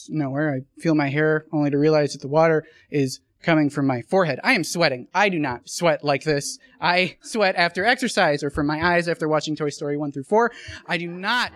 nowhere. 0.08 0.54
I 0.54 0.82
feel 0.82 0.94
my 0.94 1.10
hair 1.10 1.46
only 1.52 1.72
to 1.72 1.78
realize 1.78 2.14
that 2.14 2.22
the 2.22 2.28
water 2.28 2.64
is 2.92 3.22
coming 3.42 3.70
from 3.70 3.88
my 3.88 4.02
forehead. 4.04 4.40
I 4.44 4.54
am 4.54 4.64
sweating. 4.64 5.08
I 5.14 5.30
do 5.30 5.40
not 5.40 5.70
sweat 5.70 6.04
like 6.04 6.24
this. 6.24 6.60
I 6.80 7.18
sweat 7.22 7.56
after 7.56 7.86
exercise 7.86 8.44
or 8.44 8.50
from 8.50 8.68
my 8.68 8.96
eyes 8.96 9.08
after 9.08 9.28
watching 9.28 9.56
Toy 9.56 9.70
Story 9.70 9.98
1 9.98 10.12
through 10.12 10.24
4. 10.24 10.52
I 10.88 10.98
do 10.98 11.08
not 11.08 11.52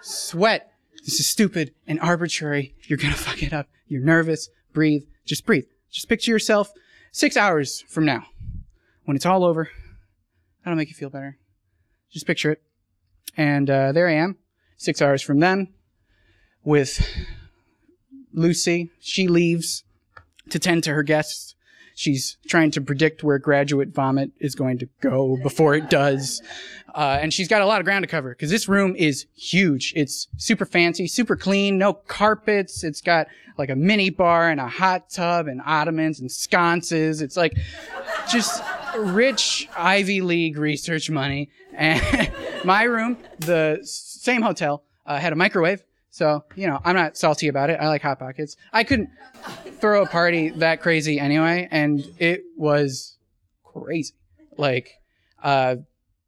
sweat. 0.00 0.72
This 1.04 1.20
is 1.20 1.28
stupid 1.28 1.72
and 1.86 2.00
arbitrary. 2.00 2.74
You're 2.84 2.98
gonna 2.98 3.14
fuck 3.14 3.42
it 3.42 3.52
up. 3.52 3.68
You're 3.86 4.02
nervous. 4.02 4.48
Breathe. 4.72 5.04
Just 5.24 5.46
breathe. 5.46 5.66
Just 5.90 6.08
picture 6.08 6.30
yourself 6.30 6.72
six 7.10 7.36
hours 7.36 7.82
from 7.88 8.04
now. 8.04 8.26
When 9.04 9.16
it's 9.16 9.26
all 9.26 9.44
over, 9.44 9.70
that'll 10.64 10.76
make 10.76 10.88
you 10.88 10.94
feel 10.94 11.10
better. 11.10 11.38
Just 12.10 12.26
picture 12.26 12.52
it. 12.52 12.62
And 13.36 13.68
uh, 13.70 13.92
there 13.92 14.08
I 14.08 14.12
am, 14.14 14.36
six 14.76 15.00
hours 15.00 15.22
from 15.22 15.40
then, 15.40 15.72
with 16.62 17.06
Lucy. 18.32 18.90
She 19.00 19.26
leaves 19.26 19.84
to 20.52 20.58
tend 20.58 20.84
to 20.84 20.94
her 20.94 21.02
guests. 21.02 21.54
She's 21.94 22.38
trying 22.46 22.70
to 22.72 22.80
predict 22.80 23.22
where 23.22 23.38
graduate 23.38 23.90
vomit 23.90 24.30
is 24.38 24.54
going 24.54 24.78
to 24.78 24.88
go 25.02 25.36
before 25.42 25.74
it 25.74 25.90
does. 25.90 26.40
Uh, 26.94 27.18
and 27.20 27.34
she's 27.34 27.48
got 27.48 27.60
a 27.60 27.66
lot 27.66 27.80
of 27.80 27.84
ground 27.84 28.02
to 28.02 28.06
cover 28.06 28.30
because 28.30 28.50
this 28.50 28.66
room 28.68 28.94
is 28.96 29.26
huge. 29.34 29.92
It's 29.94 30.28
super 30.38 30.64
fancy, 30.64 31.06
super 31.06 31.36
clean, 31.36 31.76
no 31.76 31.92
carpets. 31.92 32.82
It's 32.82 33.02
got 33.02 33.26
like 33.58 33.68
a 33.68 33.76
mini 33.76 34.08
bar 34.08 34.48
and 34.48 34.60
a 34.60 34.68
hot 34.68 35.10
tub 35.10 35.48
and 35.48 35.60
ottomans 35.66 36.20
and 36.20 36.30
sconces. 36.30 37.20
It's 37.20 37.36
like 37.36 37.58
just 38.30 38.62
rich 38.96 39.68
Ivy 39.76 40.22
League 40.22 40.58
research 40.58 41.10
money. 41.10 41.50
And 41.74 42.30
my 42.66 42.82
room, 42.82 43.16
the 43.38 43.80
same 43.82 44.42
hotel, 44.42 44.84
uh, 45.06 45.16
had 45.18 45.32
a 45.32 45.36
microwave. 45.36 45.82
So, 46.12 46.44
you 46.56 46.66
know, 46.66 46.78
I'm 46.84 46.94
not 46.94 47.16
salty 47.16 47.48
about 47.48 47.70
it. 47.70 47.80
I 47.80 47.88
like 47.88 48.02
Hot 48.02 48.18
Pockets. 48.18 48.58
I 48.70 48.84
couldn't 48.84 49.08
throw 49.80 50.02
a 50.02 50.06
party 50.06 50.50
that 50.50 50.82
crazy 50.82 51.18
anyway, 51.18 51.68
and 51.70 52.06
it 52.18 52.42
was 52.54 53.16
crazy. 53.64 54.12
Like, 54.58 54.90
uh, 55.42 55.76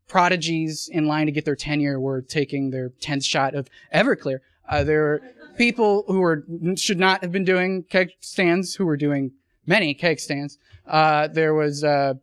prodigies 0.09 0.89
in 0.91 1.07
line 1.07 1.27
to 1.27 1.33
get 1.33 1.45
their 1.45 1.55
tenure 1.55 2.01
were 2.01 2.23
taking 2.23 2.71
their 2.71 2.89
10th 3.03 3.27
shot 3.27 3.55
of 3.55 3.69
Everclear. 3.95 4.39
Uh, 4.67 4.85
there 4.85 5.03
were 5.03 5.23
people 5.59 6.05
who 6.07 6.21
were 6.21 6.45
should 6.77 6.99
not 6.99 7.21
have 7.21 7.31
been 7.31 7.45
doing 7.45 7.83
keg 7.83 8.09
stands 8.21 8.77
who 8.77 8.87
were 8.87 8.97
doing 8.97 9.33
many 9.67 9.93
keg 9.93 10.19
stands. 10.19 10.57
Uh, 10.87 11.29
there 11.29 11.53
was 11.53 11.85
uh, 11.85 12.15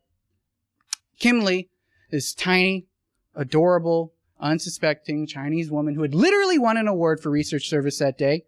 Kimley, 1.20 1.70
this 2.10 2.34
tiny, 2.34 2.88
adorable, 3.36 4.14
unsuspecting 4.42 5.28
Chinese 5.28 5.70
woman 5.70 5.96
who 5.96 6.02
had 6.02 6.16
literally 6.16 6.58
won 6.58 6.78
an 6.78 6.88
award 6.88 7.20
for 7.20 7.30
research 7.30 7.70
service 7.70 8.00
that 8.00 8.18
day, 8.18 8.44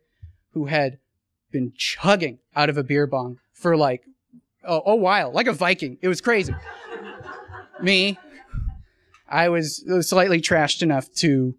who 0.51 0.65
had 0.65 0.97
been 1.51 1.71
chugging 1.77 2.39
out 2.55 2.69
of 2.69 2.77
a 2.77 2.83
beer 2.83 3.07
bong 3.07 3.39
for 3.53 3.77
like 3.77 4.03
a, 4.63 4.79
a 4.85 4.95
while, 4.95 5.31
like 5.31 5.47
a 5.47 5.53
Viking. 5.53 5.97
It 6.01 6.07
was 6.07 6.21
crazy. 6.21 6.53
Me, 7.81 8.17
I 9.27 9.49
was 9.49 9.83
slightly 10.01 10.41
trashed 10.41 10.81
enough 10.81 11.11
to, 11.15 11.55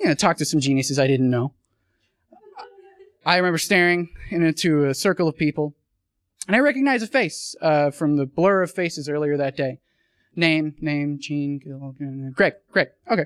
you 0.00 0.06
know, 0.06 0.14
talk 0.14 0.36
to 0.38 0.44
some 0.44 0.60
geniuses 0.60 0.98
I 0.98 1.06
didn't 1.06 1.30
know. 1.30 1.52
I 3.24 3.36
remember 3.38 3.58
staring 3.58 4.10
into 4.30 4.84
a 4.84 4.94
circle 4.94 5.26
of 5.26 5.36
people, 5.36 5.74
and 6.46 6.54
I 6.54 6.60
recognized 6.60 7.02
a 7.02 7.08
face 7.08 7.56
uh, 7.60 7.90
from 7.90 8.16
the 8.16 8.26
blur 8.26 8.62
of 8.62 8.70
faces 8.70 9.08
earlier 9.08 9.36
that 9.36 9.56
day. 9.56 9.80
Name, 10.36 10.74
name, 10.80 11.18
Gene, 11.18 11.58
Greg, 12.34 12.54
Greg. 12.70 12.88
Okay. 13.10 13.24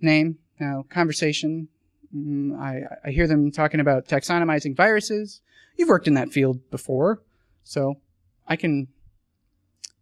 Name, 0.00 0.38
now 0.60 0.84
conversation. 0.88 1.68
Mm, 2.14 2.58
I, 2.58 2.82
I 3.04 3.10
hear 3.10 3.26
them 3.26 3.50
talking 3.50 3.80
about 3.80 4.06
taxonomizing 4.06 4.76
viruses. 4.76 5.40
You've 5.76 5.88
worked 5.88 6.06
in 6.06 6.14
that 6.14 6.30
field 6.30 6.70
before, 6.70 7.22
so 7.64 7.96
I 8.46 8.56
can 8.56 8.88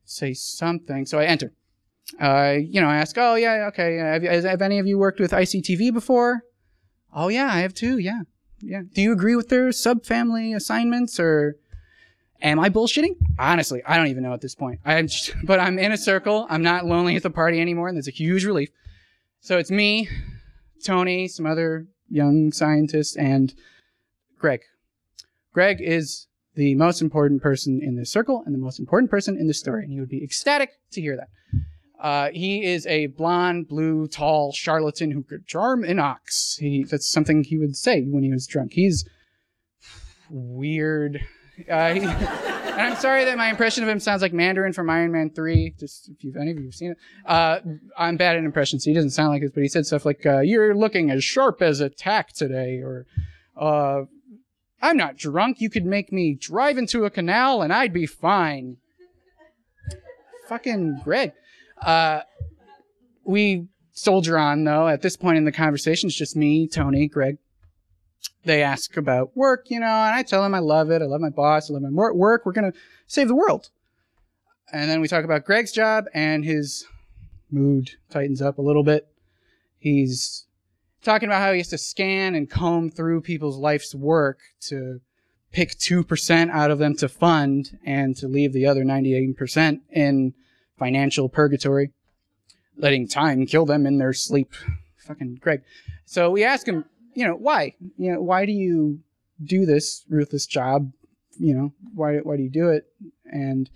say 0.05 0.35
something. 0.35 1.07
So 1.07 1.19
I 1.19 1.25
enter. 1.25 1.53
Uh, 2.21 2.57
you 2.61 2.81
know, 2.81 2.89
I 2.89 2.97
ask, 2.97 3.17
oh 3.17 3.37
yeah, 3.37 3.69
okay. 3.69 3.97
Have, 3.97 4.23
have 4.45 4.63
any 4.63 4.79
of 4.79 4.87
you 4.87 4.99
worked 4.99 5.21
with 5.21 5.31
ICTV 5.31 5.93
before? 5.93 6.43
Oh 7.15 7.29
yeah, 7.29 7.47
I 7.53 7.61
have 7.61 7.73
too. 7.73 7.99
Yeah, 7.99 8.23
yeah. 8.61 8.83
Do 8.93 9.01
you 9.01 9.13
agree 9.13 9.37
with 9.37 9.49
their 9.49 9.69
subfamily 9.69 10.55
assignments 10.55 11.19
or? 11.19 11.57
Am 12.43 12.59
I 12.59 12.71
bullshitting? 12.71 13.17
Honestly, 13.39 13.83
I 13.87 13.97
don't 13.97 14.09
even 14.09 14.25
know 14.25 14.33
at 14.33 14.41
this 14.41 14.57
point. 14.57 14.81
I'm, 14.85 15.07
just, 15.07 15.33
but 15.45 15.61
I'm 15.61 15.79
in 15.79 15.93
a 15.93 15.97
circle. 15.97 16.47
I'm 16.51 16.63
not 16.63 16.85
lonely 16.85 17.15
at 17.15 17.23
the 17.23 17.31
party 17.31 17.61
anymore, 17.61 17.87
and 17.87 17.97
there's 17.97 18.09
a 18.09 18.11
huge 18.11 18.45
relief. 18.45 18.71
So 19.45 19.59
it's 19.59 19.73
me, 19.73 20.09
Tony, 20.85 21.27
some 21.27 21.47
other 21.47 21.89
young 22.09 22.53
scientists, 22.53 23.17
and 23.17 23.53
Greg. 24.39 24.61
Greg 25.53 25.79
is 25.81 26.29
the 26.55 26.77
most 26.77 27.03
important 27.03 27.43
person 27.43 27.81
in 27.83 27.97
this 27.97 28.13
circle 28.13 28.45
and 28.47 28.55
the 28.55 28.59
most 28.61 28.79
important 28.79 29.11
person 29.11 29.37
in 29.37 29.49
this 29.49 29.59
story, 29.59 29.83
and 29.83 29.93
he 29.93 29.99
would 29.99 30.09
be 30.09 30.23
ecstatic 30.23 30.71
to 30.93 31.01
hear 31.01 31.17
that. 31.17 31.29
Uh, 32.01 32.31
he 32.33 32.63
is 32.63 32.87
a 32.87 33.07
blonde, 33.07 33.67
blue, 33.67 34.07
tall 34.07 34.53
charlatan 34.53 35.11
who 35.11 35.25
could 35.25 35.45
charm 35.45 35.83
an 35.83 35.99
ox. 35.99 36.57
He, 36.61 36.85
that's 36.85 37.09
something 37.09 37.43
he 37.43 37.59
would 37.59 37.75
say 37.75 38.03
when 38.03 38.23
he 38.23 38.31
was 38.31 38.47
drunk. 38.47 38.75
He's 38.75 39.05
weird. 40.31 41.21
Uh, 41.69 41.95
he, 41.95 42.01
and 42.73 42.81
I'm 42.81 42.97
sorry 42.97 43.25
that 43.25 43.37
my 43.37 43.49
impression 43.49 43.83
of 43.83 43.89
him 43.89 44.01
sounds 44.01 44.23
like 44.23 44.33
Mandarin 44.33 44.73
from 44.73 44.91
Iron 44.91 45.13
Man 45.13 45.31
3. 45.31 45.75
Just 45.79 46.09
if 46.09 46.25
you've, 46.25 46.37
any 46.37 46.51
of 46.51 46.59
you 46.59 46.65
have 46.65 46.75
seen 46.75 46.93
it. 46.93 46.99
Uh, 47.27 47.61
I'm 47.99 48.17
bad 48.17 48.37
at 48.37 48.45
impressions, 48.45 48.85
so 48.85 48.91
he 48.91 48.95
doesn't 48.95 49.11
sound 49.11 49.31
like 49.31 49.43
this, 49.43 49.53
but 49.53 49.63
he 49.63 49.69
said 49.69 49.87
stuff 49.87 50.05
like, 50.05 50.25
uh, 50.27 50.41
You're 50.41 50.75
looking 50.75 51.11
as 51.11 51.23
sharp 51.23 51.63
as 51.63 51.81
a 51.81 51.89
tack 51.89 52.33
today, 52.33 52.79
or, 52.79 53.07
uh, 53.57 54.03
I'm 54.81 54.97
not 54.97 55.17
drunk. 55.17 55.61
You 55.61 55.71
could 55.71 55.87
make 55.87 56.13
me 56.13 56.35
drive 56.35 56.77
into 56.77 57.05
a 57.05 57.11
canal 57.11 57.63
and 57.63 57.73
I'd 57.73 57.93
be 57.93 58.07
fine. 58.07 58.79
Fucking 60.49 61.01
Greg. 61.05 61.33
Uh, 61.81 62.23
we 63.25 63.69
soldier 63.93 64.37
on, 64.37 64.65
though. 64.65 64.89
At 64.89 65.03
this 65.03 65.17
point 65.17 65.39
in 65.39 65.45
the 65.45 65.53
conversation, 65.53 66.09
it's 66.09 66.17
just 66.17 66.37
me, 66.37 66.67
Tony, 66.67 67.07
Greg. 67.07 67.39
They 68.45 68.63
ask 68.63 68.97
about 68.97 69.37
work, 69.37 69.71
you 69.71 69.79
know, 69.79 69.87
and 69.87 70.15
I 70.15 70.23
tell 70.23 70.43
them 70.43 70.55
I 70.55 70.59
love 70.59 70.91
it. 70.91 71.01
I 71.01 71.05
love 71.05 71.21
my 71.21 71.31
boss. 71.31 71.71
I 71.71 71.75
love 71.75 71.83
my 71.83 71.91
work. 71.91 72.45
We're 72.45 72.53
going 72.53 72.73
to 72.73 72.79
save 73.07 73.29
the 73.29 73.35
world. 73.37 73.71
And 74.73 74.91
then 74.91 75.01
we 75.01 75.09
talk 75.09 75.25
about 75.25 75.45
Greg's 75.45 75.71
job, 75.71 76.07
and 76.15 76.45
his 76.45 76.87
mood 77.51 77.91
tightens 78.11 78.43
up 78.43 78.59
a 78.59 78.63
little 78.63 78.83
bit. 78.83 79.07
He's 79.79 80.47
talking 81.03 81.29
about 81.29 81.43
how 81.43 81.53
he 81.53 81.59
has 81.59 81.69
to 81.69 81.79
scan 81.79 82.35
and 82.35 82.51
comb 82.51 82.91
through 82.91 83.21
people's 83.21 83.59
life's 83.59 83.95
work 83.95 84.39
to 84.63 85.01
pick 85.53 85.71
2% 85.79 86.51
out 86.51 86.71
of 86.71 86.79
them 86.79 86.97
to 86.97 87.09
fund 87.09 87.79
and 87.85 88.17
to 88.17 88.27
leave 88.27 88.53
the 88.53 88.67
other 88.67 88.85
98% 88.85 89.81
in 89.91 90.35
financial 90.79 91.29
purgatory, 91.29 91.91
letting 92.77 93.07
time 93.07 93.47
kill 93.47 93.67
them 93.67 93.87
in 93.87 93.99
their 93.99 94.13
sleep. 94.15 94.53
Fucking 95.07 95.39
Greg. 95.41 95.63
So 96.07 96.31
we 96.31 96.45
ask 96.45 96.67
him, 96.67 96.87
you 97.15 97.27
know, 97.27 97.35
why? 97.35 97.75
You 97.97 98.13
know, 98.13 98.21
why 98.21 98.47
do 98.47 98.53
you 98.53 99.01
do 99.43 99.67
this 99.67 100.05
ruthless 100.09 100.47
job? 100.47 100.93
You 101.39 101.55
know, 101.55 101.73
why 101.95 102.19
why 102.19 102.37
do 102.37 102.43
you 102.43 102.51
do 102.51 102.69
it? 102.69 102.85
And 103.25 103.69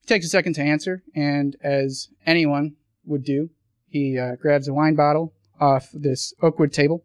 he 0.00 0.06
takes 0.06 0.26
a 0.26 0.28
second 0.28 0.54
to 0.54 0.62
answer, 0.62 1.02
and 1.14 1.56
as 1.62 2.08
anyone 2.26 2.76
would 3.04 3.24
do, 3.24 3.50
he 3.88 4.18
uh, 4.18 4.36
grabs 4.36 4.68
a 4.68 4.74
wine 4.74 4.94
bottle 4.94 5.32
off 5.60 5.90
this 5.92 6.32
oakwood 6.40 6.72
table. 6.72 7.04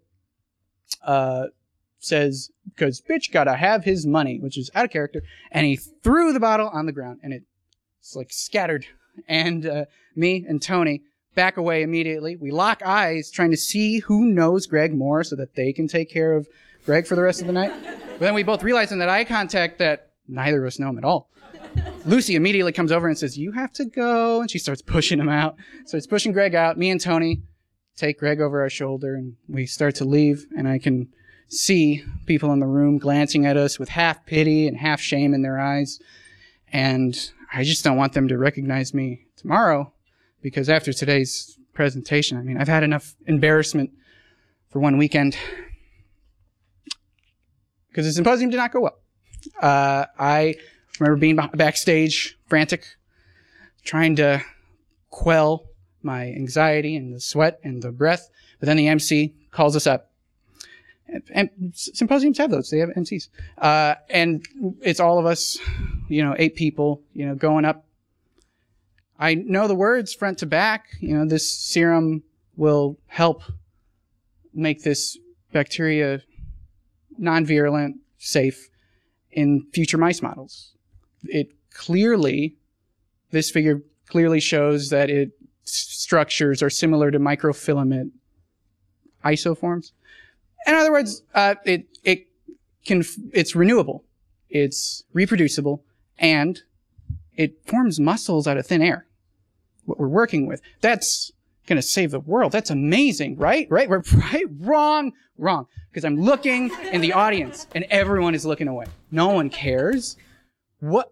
Uh, 1.03 1.47
says, 1.99 2.51
"Because 2.65 3.01
bitch 3.01 3.31
gotta 3.31 3.55
have 3.55 3.83
his 3.83 4.05
money," 4.05 4.39
which 4.39 4.57
is 4.57 4.69
out 4.75 4.86
of 4.86 4.91
character, 4.91 5.21
and 5.51 5.65
he 5.65 5.75
threw 5.75 6.31
the 6.31 6.39
bottle 6.39 6.69
on 6.69 6.86
the 6.86 6.91
ground, 6.91 7.19
and 7.23 7.33
it 7.33 7.43
it's 7.99 8.15
like 8.15 8.31
scattered. 8.31 8.86
And 9.27 9.65
uh, 9.65 9.86
me 10.15 10.45
and 10.47 10.62
Tony 10.62 11.01
back 11.38 11.56
away 11.56 11.84
immediately. 11.84 12.36
We 12.36 12.50
lock 12.50 12.82
eyes, 12.84 13.30
trying 13.30 13.52
to 13.52 13.58
see 13.58 14.00
who 14.00 14.26
knows 14.26 14.65
Greg 14.65 14.93
more 14.93 15.23
so 15.23 15.36
that 15.36 15.56
they 15.56 15.71
can 15.71 15.88
take 15.88 16.10
care 16.10 16.34
of 16.34 16.50
Greg 16.84 17.06
for 17.06 17.15
the 17.15 17.21
rest 17.21 17.41
of 17.41 17.47
the 17.47 17.54
night. 17.54 17.71
But 17.84 18.19
then 18.19 18.34
we 18.34 18.41
both 18.41 18.63
realize 18.63 18.91
in 18.91 18.97
that 19.00 19.08
eye 19.08 19.23
contact 19.23 19.78
that 19.78 20.13
neither 20.28 20.60
of 20.60 20.67
us 20.67 20.80
know 20.80 20.89
him 20.89 20.97
at 20.97 21.06
all. 21.06 21.30
Lucy 22.06 22.36
immediately 22.36 22.71
comes 22.71 22.91
over 22.91 23.08
and 23.08 23.15
says, 23.15 23.38
You 23.38 23.52
have 23.52 23.71
to 23.73 23.86
go. 23.86 24.41
And 24.41 24.50
she 24.50 24.58
starts 24.58 24.82
pushing 24.82 25.19
him 25.19 25.30
out. 25.30 25.58
Starts 25.86 26.08
pushing 26.08 26.32
Greg 26.32 26.56
out. 26.56 26.76
Me 26.76 26.89
and 26.89 27.00
Tony 27.00 27.43
take 27.95 28.17
Greg 28.17 28.41
over 28.41 28.62
our 28.62 28.69
shoulder 28.69 29.13
and 29.15 29.36
we 29.47 29.67
start 29.67 29.93
to 29.95 30.06
leave. 30.06 30.47
And 30.58 30.67
I 30.67 30.80
can 30.80 31.10
see 31.50 32.04
people 32.26 32.52
in 32.52 32.60
the 32.60 32.65
room 32.65 32.97
glancing 32.97 33.45
at 33.45 33.58
us 33.58 33.78
with 33.78 33.89
half 33.89 34.26
pity 34.26 34.67
and 34.67 34.76
half 34.76 35.00
shame 35.00 35.36
in 35.36 35.43
their 35.43 35.60
eyes. 35.60 36.00
And 36.73 37.32
I 37.54 37.63
just 37.63 37.84
don't 37.84 37.95
want 37.95 38.13
them 38.13 38.28
to 38.28 38.39
recognize 38.39 38.91
me 38.91 39.28
tomorrow 39.36 39.93
because 40.41 40.69
after 40.69 40.93
today's 40.93 41.58
presentation, 41.73 42.38
I 42.38 42.41
mean, 42.41 42.58
I've 42.58 42.67
had 42.67 42.84
enough 42.84 43.15
embarrassment 43.26 43.91
for 44.69 44.80
one 44.80 44.97
weekend 44.97 45.38
because 47.89 48.06
the 48.06 48.13
symposium 48.13 48.50
did 48.50 48.58
not 48.58 48.71
go 48.71 48.82
well. 48.82 49.00
Uh, 49.62 50.06
I 50.19 50.56
remember 51.00 51.19
being 51.19 51.36
backstage, 51.56 52.38
frantic, 52.47 52.86
trying 53.84 54.15
to 54.17 54.43
quell 55.10 55.65
my 56.04 56.28
anxiety 56.28 56.95
and 56.95 57.13
the 57.13 57.19
sweat 57.19 57.60
and 57.63 57.82
the 57.82 57.91
breath. 57.91 58.30
But 58.60 58.67
then 58.67 58.78
the 58.78 58.88
MC 58.88 59.34
calls 59.52 59.76
us 59.76 59.88
up 59.88 60.12
And, 61.08 61.23
and 61.34 61.73
symposiums 61.73 62.38
have 62.38 62.52
those. 62.52 62.69
They 62.69 62.80
have 62.80 62.89
MCs. 62.89 63.30
Uh, 63.58 63.95
and 64.10 64.45
it's 64.82 65.00
all 65.00 65.19
of 65.19 65.26
us, 65.26 65.58
you 66.08 66.23
know, 66.23 66.36
eight 66.38 66.56
people, 66.56 67.02
you 67.13 67.26
know, 67.26 67.36
going 67.36 67.65
up. 67.65 67.86
I 69.19 69.36
know 69.36 69.67
the 69.67 69.75
words 69.75 70.13
front 70.13 70.38
to 70.39 70.45
back. 70.45 70.88
You 70.99 71.17
know, 71.17 71.25
this 71.25 71.49
serum 71.49 72.23
will 72.56 72.97
help 73.08 73.43
make 74.53 74.84
this 74.84 75.17
bacteria 75.51 76.21
non-virulent, 77.17 77.97
safe 78.17 78.69
in 79.32 79.65
future 79.73 79.97
mice 79.97 80.21
models. 80.21 80.73
It 81.23 81.51
clearly, 81.71 82.56
this 83.32 83.49
figure 83.49 83.82
clearly 84.08 84.39
shows 84.39 84.89
that 84.89 85.10
its 85.10 85.34
structures 85.63 86.62
are 86.62 86.69
similar 86.69 87.12
to 87.12 87.19
microfilament 87.19 88.12
isoforms. 89.25 89.91
In 90.65 90.73
other 90.73 90.91
words, 90.91 91.23
uh, 91.34 91.56
it 91.65 91.86
it 92.03 92.27
can 92.86 93.03
it's 93.34 93.56
renewable, 93.56 94.03
it's 94.49 95.03
reproducible, 95.13 95.84
and 96.17 96.62
it 97.36 97.65
forms 97.65 97.99
muscles 97.99 98.47
out 98.47 98.58
of 98.58 98.65
thin 98.65 98.82
air. 98.82 99.07
What 99.88 100.00
we're 100.00 100.08
working 100.08 100.45
with 100.45 100.62
that's 100.82 101.32
going 101.65 101.78
to 101.78 101.82
save 101.82 102.12
the 102.12 102.19
world. 102.19 102.52
That's 102.52 102.69
amazing, 102.69 103.38
right? 103.38 103.67
Right? 103.69 103.89
We're 103.89 104.04
right? 104.13 104.45
Wrong, 104.60 105.13
wrong. 105.38 105.67
Because 105.89 106.06
I'm 106.06 106.17
looking 106.17 106.71
in 106.91 107.02
the 107.02 107.13
audience 107.13 107.67
and 107.73 107.86
everyone 107.89 108.36
is 108.36 108.45
looking 108.45 108.67
away. 108.67 108.86
No 109.12 109.30
one 109.30 109.50
cares. 109.50 110.17
What 110.80 111.12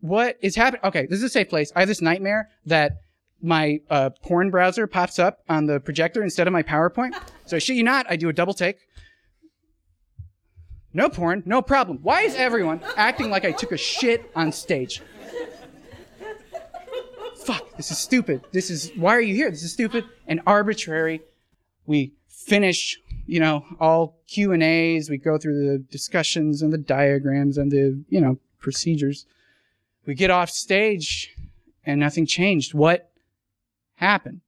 what 0.00 0.38
is 0.40 0.56
happening? 0.56 0.80
Okay, 0.84 1.06
this 1.06 1.18
is 1.18 1.24
a 1.24 1.28
safe 1.28 1.48
place. 1.48 1.72
I 1.76 1.80
have 1.80 1.88
this 1.88 2.00
nightmare 2.00 2.48
that 2.66 3.02
my 3.42 3.80
uh, 3.90 4.10
porn 4.22 4.50
browser 4.50 4.86
pops 4.86 5.18
up 5.18 5.40
on 5.48 5.66
the 5.66 5.80
projector 5.80 6.22
instead 6.22 6.46
of 6.46 6.52
my 6.52 6.62
PowerPoint. 6.62 7.14
So 7.44 7.56
I 7.56 7.58
shit 7.58 7.76
you 7.76 7.82
not, 7.82 8.06
I 8.08 8.16
do 8.16 8.28
a 8.28 8.32
double 8.32 8.54
take. 8.54 8.78
No 10.94 11.08
porn, 11.08 11.42
no 11.46 11.62
problem. 11.62 11.98
Why 12.02 12.22
is 12.22 12.34
everyone 12.34 12.80
acting 12.96 13.30
like 13.30 13.44
I 13.44 13.52
took 13.52 13.72
a 13.72 13.76
shit 13.76 14.30
on 14.36 14.52
stage? 14.52 15.00
Fuck, 17.44 17.76
this 17.76 17.90
is 17.90 17.98
stupid. 17.98 18.42
This 18.52 18.70
is, 18.70 18.92
why 18.96 19.16
are 19.16 19.20
you 19.20 19.34
here? 19.34 19.50
This 19.50 19.64
is 19.64 19.72
stupid 19.72 20.04
and 20.28 20.40
arbitrary. 20.46 21.22
We 21.86 22.12
finish, 22.28 23.00
you 23.26 23.40
know, 23.40 23.64
all 23.80 24.16
Q 24.28 24.52
and 24.52 24.62
A's. 24.62 25.10
We 25.10 25.18
go 25.18 25.38
through 25.38 25.66
the 25.66 25.78
discussions 25.78 26.62
and 26.62 26.72
the 26.72 26.78
diagrams 26.78 27.58
and 27.58 27.72
the, 27.72 28.00
you 28.08 28.20
know, 28.20 28.38
procedures. 28.60 29.26
We 30.06 30.14
get 30.14 30.30
off 30.30 30.50
stage 30.50 31.34
and 31.84 31.98
nothing 31.98 32.26
changed. 32.26 32.74
What 32.74 33.10
happened? 33.94 34.40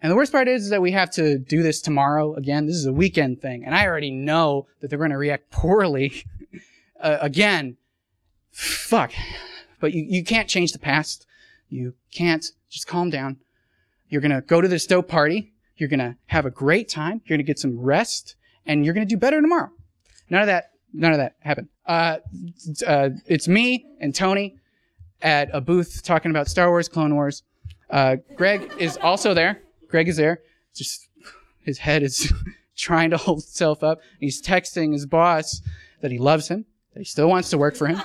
And 0.00 0.10
the 0.10 0.16
worst 0.16 0.32
part 0.32 0.48
is, 0.48 0.64
is 0.64 0.70
that 0.70 0.80
we 0.80 0.92
have 0.92 1.10
to 1.12 1.38
do 1.38 1.62
this 1.62 1.82
tomorrow 1.82 2.34
again. 2.34 2.66
This 2.66 2.76
is 2.76 2.86
a 2.86 2.92
weekend 2.92 3.42
thing, 3.42 3.64
and 3.64 3.74
I 3.74 3.86
already 3.86 4.12
know 4.12 4.68
that 4.80 4.88
they're 4.88 4.98
going 4.98 5.10
to 5.10 5.18
react 5.18 5.50
poorly 5.50 6.24
uh, 7.00 7.18
again. 7.20 7.76
Fuck. 8.52 9.12
But 9.80 9.92
you, 9.92 10.04
you 10.08 10.24
can't 10.24 10.48
change 10.48 10.72
the 10.72 10.78
past. 10.78 11.26
You 11.68 11.94
can't 12.12 12.44
just 12.68 12.86
calm 12.86 13.10
down. 13.10 13.38
You're 14.08 14.20
going 14.20 14.32
to 14.32 14.40
go 14.40 14.60
to 14.60 14.68
this 14.68 14.86
dope 14.86 15.08
party. 15.08 15.52
You're 15.76 15.88
going 15.88 16.00
to 16.00 16.16
have 16.26 16.46
a 16.46 16.50
great 16.50 16.88
time. 16.88 17.20
You're 17.24 17.36
going 17.36 17.44
to 17.44 17.44
get 17.44 17.58
some 17.58 17.78
rest 17.78 18.36
and 18.66 18.84
you're 18.84 18.94
going 18.94 19.06
to 19.06 19.12
do 19.14 19.18
better 19.18 19.40
tomorrow. 19.40 19.70
None 20.30 20.42
of 20.42 20.46
that, 20.46 20.72
none 20.92 21.12
of 21.12 21.18
that 21.18 21.36
happened. 21.40 21.68
Uh, 21.86 22.18
uh, 22.86 23.10
it's 23.26 23.48
me 23.48 23.86
and 24.00 24.14
Tony 24.14 24.58
at 25.22 25.48
a 25.52 25.60
booth 25.60 26.02
talking 26.04 26.30
about 26.30 26.48
Star 26.48 26.68
Wars, 26.68 26.88
Clone 26.88 27.14
Wars. 27.14 27.42
Uh, 27.90 28.16
Greg 28.36 28.70
is 28.78 28.96
also 28.98 29.34
there. 29.34 29.62
Greg 29.88 30.08
is 30.08 30.16
there. 30.16 30.42
Just 30.74 31.08
his 31.64 31.78
head 31.78 32.02
is 32.02 32.32
trying 32.76 33.10
to 33.10 33.16
hold 33.16 33.38
itself 33.38 33.82
up. 33.82 34.00
He's 34.20 34.42
texting 34.42 34.92
his 34.92 35.06
boss 35.06 35.62
that 36.00 36.10
he 36.10 36.18
loves 36.18 36.48
him, 36.48 36.66
that 36.92 37.00
he 37.00 37.04
still 37.04 37.28
wants 37.28 37.50
to 37.50 37.58
work 37.58 37.74
for 37.74 37.86
him, 37.86 38.00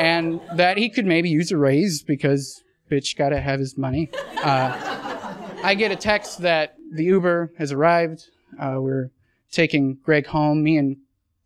and 0.00 0.40
that 0.54 0.78
he 0.78 0.88
could 0.88 1.04
maybe 1.04 1.28
use 1.28 1.52
a 1.52 1.58
raise 1.58 2.02
because 2.02 2.64
bitch 2.90 3.16
gotta 3.16 3.38
have 3.38 3.60
his 3.60 3.76
money. 3.76 4.10
Uh, 4.42 4.74
I 5.62 5.74
get 5.74 5.92
a 5.92 5.96
text 5.96 6.40
that 6.40 6.76
the 6.90 7.04
Uber 7.04 7.52
has 7.58 7.70
arrived. 7.70 8.28
Uh, 8.58 8.76
we're 8.78 9.10
taking 9.52 9.98
Greg 10.02 10.26
home. 10.26 10.62
Me 10.62 10.78
and 10.78 10.96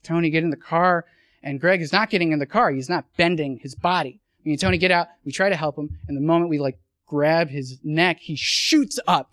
Tony 0.05 0.31
get 0.31 0.45
in 0.45 0.51
the 0.51 0.57
car, 0.57 1.05
and 1.43 1.61
Greg 1.61 1.83
is 1.83 1.93
not 1.93 2.11
getting 2.11 2.31
in 2.31 2.39
the 2.39 2.47
car. 2.47 2.71
He's 2.71 2.89
not 2.89 3.05
bending 3.17 3.59
his 3.59 3.75
body. 3.75 4.21
Me 4.45 4.53
and 4.53 4.61
Tony 4.61 4.79
get 4.79 4.93
out. 4.93 5.09
We 5.25 5.33
try 5.33 5.49
to 5.49 5.57
help 5.57 5.77
him, 5.77 5.99
and 6.07 6.17
the 6.17 6.23
moment 6.23 6.49
we 6.49 6.61
like 6.61 6.79
grab 7.07 7.51
his 7.51 7.81
neck, 7.83 8.21
he 8.21 8.37
shoots 8.37 9.01
up, 9.09 9.33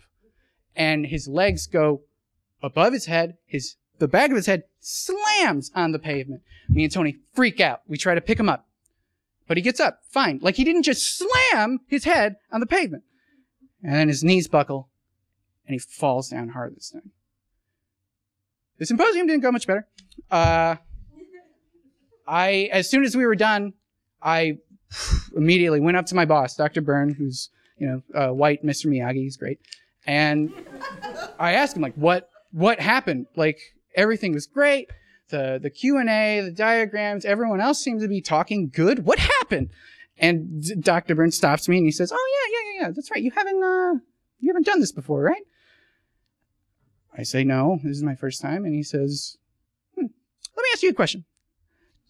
and 0.74 1.06
his 1.06 1.28
legs 1.28 1.68
go 1.68 2.02
above 2.60 2.92
his 2.92 3.06
head. 3.06 3.36
His 3.46 3.76
the 4.00 4.08
back 4.08 4.30
of 4.30 4.36
his 4.36 4.46
head 4.46 4.64
slams 4.80 5.70
on 5.76 5.92
the 5.92 6.00
pavement. 6.00 6.42
Me 6.68 6.82
and 6.82 6.92
Tony 6.92 7.18
freak 7.34 7.60
out. 7.60 7.82
We 7.86 7.96
try 7.96 8.16
to 8.16 8.20
pick 8.20 8.40
him 8.40 8.48
up, 8.48 8.66
but 9.52 9.58
he 9.58 9.62
gets 9.62 9.80
up 9.80 10.00
fine. 10.08 10.38
Like 10.40 10.56
he 10.56 10.64
didn't 10.64 10.84
just 10.84 11.18
slam 11.18 11.80
his 11.86 12.04
head 12.04 12.36
on 12.50 12.60
the 12.60 12.66
pavement, 12.66 13.02
and 13.82 13.94
then 13.94 14.08
his 14.08 14.24
knees 14.24 14.48
buckle, 14.48 14.88
and 15.66 15.74
he 15.74 15.78
falls 15.78 16.30
down 16.30 16.48
hard 16.48 16.74
this 16.74 16.88
time. 16.88 17.10
The 18.78 18.86
symposium 18.86 19.26
didn't 19.26 19.42
go 19.42 19.52
much 19.52 19.66
better. 19.66 19.86
Uh, 20.30 20.76
I, 22.26 22.70
as 22.72 22.88
soon 22.88 23.04
as 23.04 23.14
we 23.14 23.26
were 23.26 23.34
done, 23.34 23.74
I 24.22 24.56
immediately 25.36 25.80
went 25.80 25.98
up 25.98 26.06
to 26.06 26.14
my 26.14 26.24
boss, 26.24 26.56
Dr. 26.56 26.80
Byrne, 26.80 27.12
who's, 27.12 27.50
you 27.76 27.86
know, 27.86 28.02
uh, 28.18 28.32
white 28.32 28.64
Mr. 28.64 28.86
Miyagi. 28.86 29.16
He's 29.16 29.36
great. 29.36 29.58
And 30.06 30.50
I 31.38 31.52
asked 31.52 31.76
him, 31.76 31.82
like, 31.82 31.94
what, 31.96 32.30
what 32.52 32.80
happened? 32.80 33.26
Like, 33.36 33.60
everything 33.94 34.32
was 34.32 34.46
great. 34.46 34.88
The, 35.32 35.58
the 35.60 35.70
Q&A, 35.70 36.42
the 36.42 36.52
diagrams, 36.52 37.24
everyone 37.24 37.60
else 37.60 37.82
seemed 37.82 38.02
to 38.02 38.08
be 38.08 38.20
talking 38.20 38.68
good. 38.68 39.06
What 39.06 39.18
happened? 39.18 39.70
And 40.18 40.62
Dr. 40.84 41.14
Byrne 41.14 41.30
stops 41.30 41.70
me 41.70 41.78
and 41.78 41.86
he 41.86 41.90
says, 41.90 42.12
oh, 42.12 42.28
yeah, 42.34 42.52
yeah, 42.52 42.72
yeah, 42.74 42.86
yeah. 42.86 42.92
That's 42.94 43.10
right. 43.10 43.22
You 43.22 43.30
haven't, 43.30 43.64
uh, 43.64 43.98
you 44.40 44.50
haven't 44.50 44.66
done 44.66 44.80
this 44.80 44.92
before, 44.92 45.22
right? 45.22 45.42
I 47.16 47.22
say, 47.22 47.44
no, 47.44 47.78
this 47.82 47.96
is 47.96 48.02
my 48.02 48.14
first 48.14 48.42
time. 48.42 48.66
And 48.66 48.74
he 48.74 48.82
says, 48.82 49.38
hmm, 49.94 50.02
let 50.02 50.62
me 50.62 50.68
ask 50.74 50.82
you 50.82 50.90
a 50.90 50.94
question. 50.94 51.24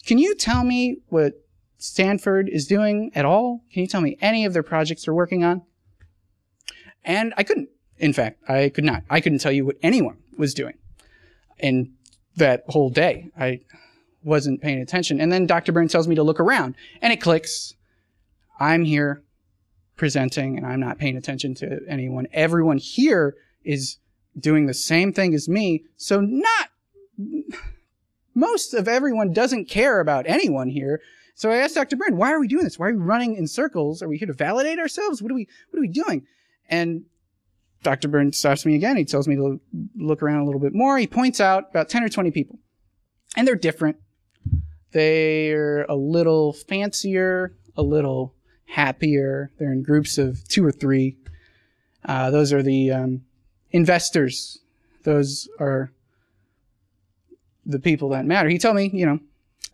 Can 0.04 0.18
you 0.18 0.34
tell 0.34 0.64
me 0.64 0.98
what 1.06 1.34
Stanford 1.78 2.48
is 2.48 2.66
doing 2.66 3.12
at 3.14 3.24
all? 3.24 3.62
Can 3.72 3.82
you 3.82 3.86
tell 3.86 4.00
me 4.00 4.18
any 4.20 4.44
of 4.44 4.52
their 4.52 4.64
projects 4.64 5.04
they're 5.04 5.14
working 5.14 5.44
on? 5.44 5.62
And 7.04 7.32
I 7.36 7.44
couldn't. 7.44 7.68
In 7.98 8.12
fact, 8.12 8.40
I 8.48 8.68
could 8.68 8.82
not. 8.82 9.04
I 9.08 9.20
couldn't 9.20 9.38
tell 9.38 9.52
you 9.52 9.64
what 9.64 9.76
anyone 9.80 10.18
was 10.36 10.54
doing 10.54 10.74
in 11.60 11.92
that 12.36 12.64
whole 12.68 12.90
day. 12.90 13.30
I 13.38 13.60
wasn't 14.22 14.60
paying 14.60 14.80
attention. 14.80 15.20
And 15.20 15.32
then 15.32 15.46
Dr. 15.46 15.72
Byrne 15.72 15.88
tells 15.88 16.08
me 16.08 16.14
to 16.14 16.22
look 16.22 16.40
around 16.40 16.74
and 17.00 17.12
it 17.12 17.20
clicks. 17.20 17.74
I'm 18.60 18.84
here 18.84 19.22
presenting 19.96 20.56
and 20.56 20.66
I'm 20.66 20.80
not 20.80 20.98
paying 20.98 21.16
attention 21.16 21.54
to 21.56 21.80
anyone. 21.88 22.26
Everyone 22.32 22.78
here 22.78 23.34
is 23.64 23.98
doing 24.38 24.66
the 24.66 24.74
same 24.74 25.12
thing 25.12 25.34
as 25.34 25.48
me. 25.48 25.84
So 25.96 26.20
not 26.20 26.70
most 28.34 28.74
of 28.74 28.88
everyone 28.88 29.32
doesn't 29.32 29.68
care 29.68 30.00
about 30.00 30.26
anyone 30.26 30.68
here. 30.68 31.00
So 31.34 31.50
I 31.50 31.56
asked 31.56 31.74
Dr. 31.74 31.96
Byrne, 31.96 32.16
why 32.16 32.32
are 32.32 32.40
we 32.40 32.48
doing 32.48 32.64
this? 32.64 32.78
Why 32.78 32.88
are 32.88 32.94
we 32.94 33.02
running 33.02 33.34
in 33.34 33.46
circles? 33.46 34.02
Are 34.02 34.08
we 34.08 34.18
here 34.18 34.26
to 34.26 34.32
validate 34.32 34.78
ourselves? 34.78 35.22
What 35.22 35.32
are 35.32 35.34
we, 35.34 35.48
what 35.70 35.78
are 35.78 35.82
we 35.82 35.88
doing? 35.88 36.26
And 36.68 37.04
Dr. 37.82 38.08
Byrne 38.08 38.32
stops 38.32 38.64
me 38.64 38.74
again. 38.74 38.96
He 38.96 39.04
tells 39.04 39.26
me 39.26 39.36
to 39.36 39.60
look 39.96 40.22
around 40.22 40.40
a 40.40 40.44
little 40.44 40.60
bit 40.60 40.74
more. 40.74 40.98
He 40.98 41.06
points 41.06 41.40
out 41.40 41.70
about 41.70 41.88
10 41.88 42.04
or 42.04 42.08
20 42.08 42.30
people. 42.30 42.58
And 43.36 43.46
they're 43.46 43.56
different. 43.56 43.96
They're 44.92 45.84
a 45.84 45.94
little 45.94 46.52
fancier, 46.52 47.56
a 47.76 47.82
little 47.82 48.34
happier. 48.66 49.50
They're 49.58 49.72
in 49.72 49.82
groups 49.82 50.18
of 50.18 50.46
two 50.48 50.64
or 50.64 50.72
three. 50.72 51.16
Uh, 52.04 52.30
those 52.30 52.52
are 52.52 52.62
the 52.62 52.90
um, 52.90 53.22
investors. 53.70 54.58
Those 55.04 55.48
are 55.58 55.92
the 57.64 57.78
people 57.78 58.10
that 58.10 58.26
matter. 58.26 58.48
He 58.48 58.58
told 58.58 58.76
me, 58.76 58.90
you 58.92 59.06
know, 59.06 59.18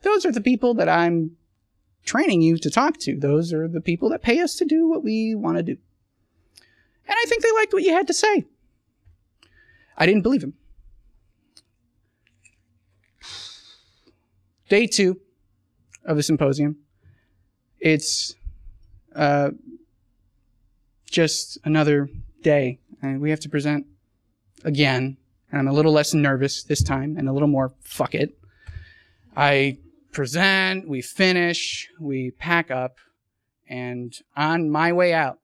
those 0.02 0.24
are 0.24 0.32
the 0.32 0.40
people 0.40 0.74
that 0.74 0.88
I'm 0.88 1.36
training 2.04 2.42
you 2.42 2.58
to 2.58 2.70
talk 2.70 2.98
to. 2.98 3.18
Those 3.18 3.52
are 3.52 3.68
the 3.68 3.80
people 3.80 4.08
that 4.10 4.22
pay 4.22 4.40
us 4.40 4.54
to 4.56 4.64
do 4.64 4.88
what 4.88 5.02
we 5.02 5.34
want 5.34 5.56
to 5.58 5.62
do. 5.62 5.76
And 7.08 7.16
I 7.18 7.24
think 7.26 7.42
they 7.42 7.52
liked 7.52 7.72
what 7.72 7.82
you 7.82 7.92
had 7.92 8.06
to 8.08 8.14
say. 8.14 8.44
I 9.96 10.06
didn't 10.06 10.22
believe 10.22 10.44
him. 10.44 10.54
Day 14.68 14.86
two 14.86 15.18
of 16.04 16.16
the 16.16 16.22
symposium. 16.22 16.76
It's 17.80 18.34
uh, 19.14 19.50
just 21.10 21.58
another 21.64 22.08
day. 22.42 22.78
And 23.00 23.20
we 23.20 23.30
have 23.30 23.40
to 23.40 23.48
present 23.48 23.86
again. 24.64 25.16
And 25.50 25.58
I'm 25.58 25.68
a 25.68 25.72
little 25.72 25.92
less 25.92 26.12
nervous 26.12 26.62
this 26.62 26.82
time 26.82 27.16
and 27.16 27.28
a 27.28 27.32
little 27.32 27.48
more 27.48 27.72
fuck 27.80 28.14
it. 28.14 28.38
I 29.34 29.78
present, 30.12 30.88
we 30.88 31.00
finish, 31.00 31.88
we 31.98 32.32
pack 32.32 32.70
up, 32.70 32.96
and 33.68 34.12
on 34.36 34.68
my 34.70 34.92
way 34.92 35.14
out, 35.14 35.38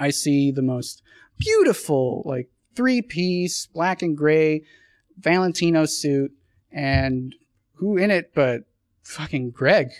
I 0.00 0.10
see 0.10 0.50
the 0.50 0.62
most 0.62 1.02
beautiful, 1.38 2.22
like 2.24 2.48
three 2.74 3.02
piece, 3.02 3.66
black 3.66 4.00
and 4.00 4.16
gray, 4.16 4.62
Valentino 5.18 5.84
suit, 5.84 6.32
and 6.72 7.34
who 7.74 7.98
in 7.98 8.10
it 8.10 8.32
but 8.34 8.62
fucking 9.02 9.50
Greg? 9.50 9.90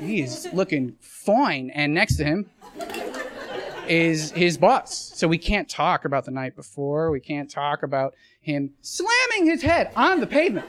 He's 0.00 0.52
looking 0.52 0.96
fine. 1.00 1.70
And 1.70 1.94
next 1.94 2.16
to 2.16 2.24
him 2.24 2.50
is 3.86 4.30
his 4.32 4.56
boss. 4.56 5.12
So 5.14 5.28
we 5.28 5.38
can't 5.38 5.68
talk 5.68 6.04
about 6.04 6.24
the 6.24 6.30
night 6.30 6.56
before. 6.56 7.10
We 7.10 7.20
can't 7.20 7.50
talk 7.50 7.82
about 7.82 8.14
him 8.40 8.70
slamming 8.80 9.46
his 9.46 9.62
head 9.62 9.92
on 9.94 10.20
the 10.20 10.26
pavement. 10.26 10.66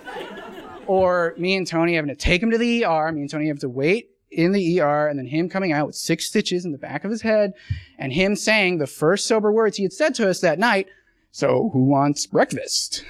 Or 0.85 1.33
me 1.37 1.55
and 1.55 1.65
Tony 1.65 1.95
having 1.95 2.09
to 2.09 2.15
take 2.15 2.43
him 2.43 2.51
to 2.51 2.57
the 2.57 2.85
ER. 2.85 3.11
Me 3.11 3.21
and 3.21 3.29
Tony 3.29 3.47
have 3.47 3.59
to 3.59 3.69
wait 3.69 4.09
in 4.33 4.51
the 4.51 4.79
ER 4.79 5.07
and 5.07 5.17
then 5.17 5.27
him 5.27 5.49
coming 5.49 5.71
out 5.71 5.87
with 5.87 5.95
six 5.95 6.25
stitches 6.25 6.65
in 6.65 6.71
the 6.71 6.77
back 6.77 7.03
of 7.03 7.11
his 7.11 7.21
head 7.21 7.53
and 7.97 8.13
him 8.13 8.35
saying 8.35 8.77
the 8.77 8.87
first 8.87 9.27
sober 9.27 9.51
words 9.51 9.77
he 9.77 9.83
had 9.83 9.93
said 9.93 10.15
to 10.15 10.29
us 10.29 10.41
that 10.41 10.59
night. 10.59 10.87
So 11.31 11.69
who 11.73 11.85
wants 11.85 12.25
breakfast? 12.27 13.05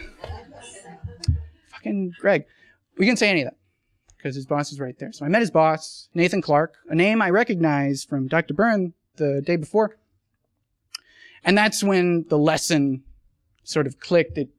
Fucking 1.71 2.13
Greg. 2.19 2.45
We 2.97 3.05
can 3.05 3.17
say 3.17 3.29
any 3.29 3.41
of 3.41 3.47
that 3.47 3.57
because 4.17 4.35
his 4.35 4.45
boss 4.45 4.71
is 4.71 4.79
right 4.79 4.97
there. 4.99 5.11
So 5.11 5.25
I 5.25 5.29
met 5.29 5.41
his 5.41 5.51
boss, 5.51 6.09
Nathan 6.13 6.41
Clark, 6.41 6.75
a 6.87 6.95
name 6.95 7.21
I 7.21 7.29
recognized 7.29 8.07
from 8.07 8.27
Dr. 8.27 8.53
Byrne 8.53 8.93
the 9.17 9.41
day 9.41 9.55
before. 9.55 9.97
And 11.43 11.57
that's 11.57 11.83
when 11.83 12.25
the 12.29 12.37
lesson 12.37 13.03
sort 13.63 13.87
of 13.87 13.99
clicked. 13.99 14.37
It 14.37 14.49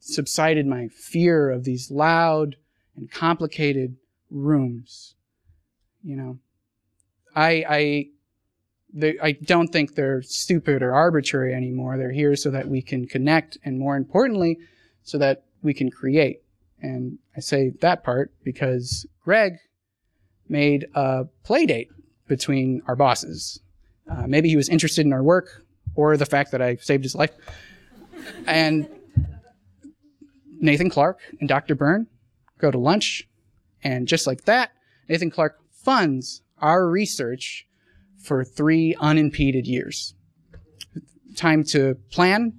subsided 0.00 0.66
my 0.66 0.88
fear 0.88 1.50
of 1.50 1.64
these 1.64 1.90
loud 1.90 2.56
and 2.96 3.10
complicated 3.10 3.96
rooms. 4.30 5.15
You 6.06 6.14
know, 6.14 6.38
I, 7.34 7.64
I, 7.68 8.06
they, 8.94 9.18
I 9.20 9.32
don't 9.32 9.66
think 9.66 9.96
they're 9.96 10.22
stupid 10.22 10.80
or 10.80 10.94
arbitrary 10.94 11.52
anymore. 11.52 11.98
They're 11.98 12.12
here 12.12 12.36
so 12.36 12.50
that 12.52 12.68
we 12.68 12.80
can 12.80 13.08
connect 13.08 13.58
and 13.64 13.76
more 13.76 13.96
importantly, 13.96 14.58
so 15.02 15.18
that 15.18 15.42
we 15.62 15.74
can 15.74 15.90
create. 15.90 16.42
And 16.80 17.18
I 17.36 17.40
say 17.40 17.72
that 17.80 18.04
part 18.04 18.32
because 18.44 19.04
Greg 19.24 19.54
made 20.48 20.86
a 20.94 21.24
play 21.42 21.66
date 21.66 21.88
between 22.28 22.82
our 22.86 22.94
bosses. 22.94 23.58
Uh, 24.08 24.28
maybe 24.28 24.48
he 24.48 24.56
was 24.56 24.68
interested 24.68 25.04
in 25.04 25.12
our 25.12 25.24
work 25.24 25.64
or 25.96 26.16
the 26.16 26.26
fact 26.26 26.52
that 26.52 26.62
I 26.62 26.76
saved 26.76 27.02
his 27.02 27.16
life. 27.16 27.32
And 28.46 28.88
Nathan 30.60 30.88
Clark 30.88 31.18
and 31.40 31.48
Dr. 31.48 31.74
Byrne 31.74 32.06
go 32.58 32.70
to 32.70 32.78
lunch. 32.78 33.28
And 33.82 34.06
just 34.06 34.26
like 34.28 34.44
that, 34.44 34.70
Nathan 35.08 35.30
Clark 35.30 35.58
funds 35.86 36.42
our 36.60 36.88
research 36.88 37.64
for 38.18 38.42
three 38.42 38.96
unimpeded 38.98 39.68
years. 39.68 40.14
Time 41.36 41.62
to 41.62 41.94
plan, 42.10 42.52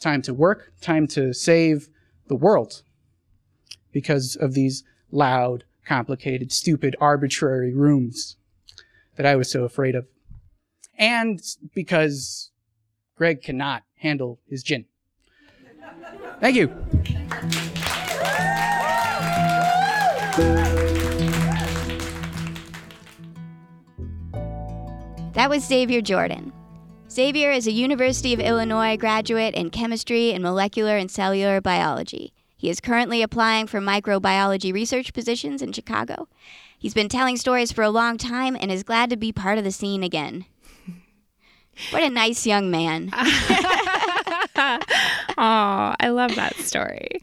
time 0.00 0.20
to 0.20 0.34
work, 0.34 0.72
time 0.80 1.06
to 1.06 1.32
save 1.32 1.88
the 2.26 2.34
world 2.34 2.82
because 3.92 4.34
of 4.34 4.54
these 4.54 4.82
loud, 5.12 5.62
complicated, 5.86 6.50
stupid, 6.50 6.96
arbitrary 7.00 7.72
rooms 7.72 8.36
that 9.14 9.26
I 9.26 9.36
was 9.36 9.48
so 9.48 9.62
afraid 9.62 9.94
of. 9.94 10.08
And 10.98 11.40
because 11.74 12.50
Greg 13.14 13.42
cannot 13.42 13.84
handle 13.98 14.40
his 14.48 14.64
gin. 14.64 14.86
Thank 16.40 16.56
you. 16.56 16.72
That 25.32 25.48
was 25.48 25.66
Xavier 25.66 26.02
Jordan. 26.02 26.52
Xavier 27.10 27.50
is 27.50 27.66
a 27.66 27.72
University 27.72 28.34
of 28.34 28.40
Illinois 28.40 28.98
graduate 28.98 29.54
in 29.54 29.70
chemistry 29.70 30.30
and 30.30 30.42
molecular 30.42 30.98
and 30.98 31.10
cellular 31.10 31.58
biology. 31.58 32.34
He 32.54 32.68
is 32.68 32.80
currently 32.80 33.22
applying 33.22 33.66
for 33.66 33.80
microbiology 33.80 34.74
research 34.74 35.14
positions 35.14 35.62
in 35.62 35.72
Chicago. 35.72 36.28
He's 36.78 36.92
been 36.92 37.08
telling 37.08 37.38
stories 37.38 37.72
for 37.72 37.82
a 37.82 37.88
long 37.88 38.18
time 38.18 38.58
and 38.60 38.70
is 38.70 38.82
glad 38.82 39.08
to 39.08 39.16
be 39.16 39.32
part 39.32 39.56
of 39.56 39.64
the 39.64 39.72
scene 39.72 40.02
again. 40.02 40.44
What 41.88 42.02
a 42.02 42.10
nice 42.10 42.46
young 42.46 42.70
man. 42.70 43.08
oh, 43.14 43.24
I 45.38 46.10
love 46.10 46.34
that 46.34 46.54
story. 46.56 47.22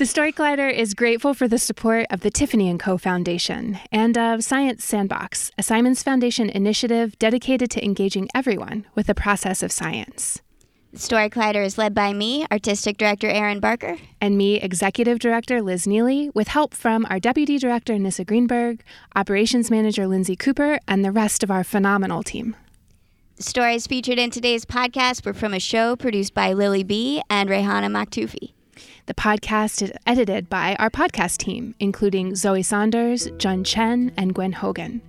The 0.00 0.06
Story 0.06 0.32
Collider 0.32 0.72
is 0.72 0.94
grateful 0.94 1.34
for 1.34 1.46
the 1.46 1.58
support 1.58 2.06
of 2.08 2.20
the 2.20 2.30
Tiffany 2.30 2.74
& 2.76 2.78
Co. 2.78 2.96
Foundation 2.96 3.78
and 3.92 4.16
of 4.16 4.42
Science 4.42 4.82
Sandbox, 4.82 5.50
a 5.58 5.62
Simons 5.62 6.02
Foundation 6.02 6.48
initiative 6.48 7.18
dedicated 7.18 7.70
to 7.72 7.84
engaging 7.84 8.26
everyone 8.34 8.86
with 8.94 9.08
the 9.08 9.14
process 9.14 9.62
of 9.62 9.70
science. 9.70 10.40
The 10.94 11.00
Story 11.00 11.28
Collider 11.28 11.62
is 11.62 11.76
led 11.76 11.94
by 11.94 12.14
me, 12.14 12.46
Artistic 12.50 12.96
Director 12.96 13.28
Erin 13.28 13.60
Barker. 13.60 13.98
And 14.22 14.38
me, 14.38 14.58
Executive 14.58 15.18
Director 15.18 15.60
Liz 15.60 15.86
Neely, 15.86 16.30
with 16.30 16.48
help 16.48 16.72
from 16.72 17.06
our 17.10 17.20
Deputy 17.20 17.58
Director 17.58 17.98
Nissa 17.98 18.24
Greenberg, 18.24 18.82
Operations 19.14 19.70
Manager 19.70 20.06
Lindsay 20.06 20.34
Cooper, 20.34 20.78
and 20.88 21.04
the 21.04 21.12
rest 21.12 21.42
of 21.42 21.50
our 21.50 21.62
phenomenal 21.62 22.22
team. 22.22 22.56
The 23.36 23.42
stories 23.42 23.86
featured 23.86 24.18
in 24.18 24.30
today's 24.30 24.64
podcast 24.64 25.26
were 25.26 25.34
from 25.34 25.52
a 25.52 25.60
show 25.60 25.94
produced 25.94 26.32
by 26.32 26.54
Lily 26.54 26.84
Be. 26.84 27.20
and 27.28 27.50
Rehana 27.50 27.90
Maktoufi. 27.90 28.54
The 29.06 29.14
podcast 29.14 29.82
is 29.82 29.92
edited 30.06 30.48
by 30.48 30.76
our 30.76 30.90
podcast 30.90 31.38
team, 31.38 31.74
including 31.80 32.34
Zoe 32.34 32.62
Saunders, 32.62 33.28
Jun 33.38 33.64
Chen, 33.64 34.12
and 34.16 34.34
Gwen 34.34 34.52
Hogan. 34.52 35.00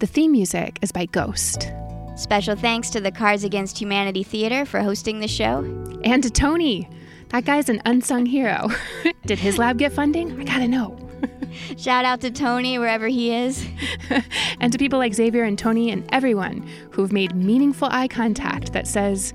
The 0.00 0.06
theme 0.06 0.32
music 0.32 0.78
is 0.82 0.92
by 0.92 1.06
Ghost. 1.06 1.72
Special 2.16 2.56
thanks 2.56 2.90
to 2.90 3.00
the 3.00 3.12
Cards 3.12 3.44
Against 3.44 3.78
Humanity 3.78 4.22
Theater 4.24 4.64
for 4.64 4.80
hosting 4.80 5.20
the 5.20 5.28
show. 5.28 5.60
And 6.04 6.22
to 6.22 6.30
Tony. 6.30 6.88
That 7.28 7.44
guy's 7.44 7.68
an 7.68 7.80
unsung 7.84 8.26
hero. 8.26 8.70
Did 9.26 9.38
his 9.38 9.58
lab 9.58 9.78
get 9.78 9.92
funding? 9.92 10.38
I 10.40 10.44
gotta 10.44 10.66
know. 10.66 10.98
Shout 11.76 12.04
out 12.04 12.20
to 12.22 12.30
Tony 12.30 12.78
wherever 12.78 13.06
he 13.06 13.34
is. 13.34 13.66
and 14.60 14.72
to 14.72 14.78
people 14.78 14.98
like 14.98 15.14
Xavier 15.14 15.44
and 15.44 15.58
Tony 15.58 15.90
and 15.90 16.08
everyone 16.12 16.68
who've 16.90 17.12
made 17.12 17.34
meaningful 17.36 17.88
eye 17.90 18.08
contact 18.08 18.72
that 18.72 18.88
says, 18.88 19.32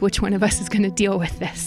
which 0.00 0.20
one 0.20 0.34
of 0.34 0.42
us 0.42 0.60
is 0.60 0.68
going 0.68 0.82
to 0.82 0.90
deal 0.90 1.18
with 1.18 1.38
this? 1.38 1.66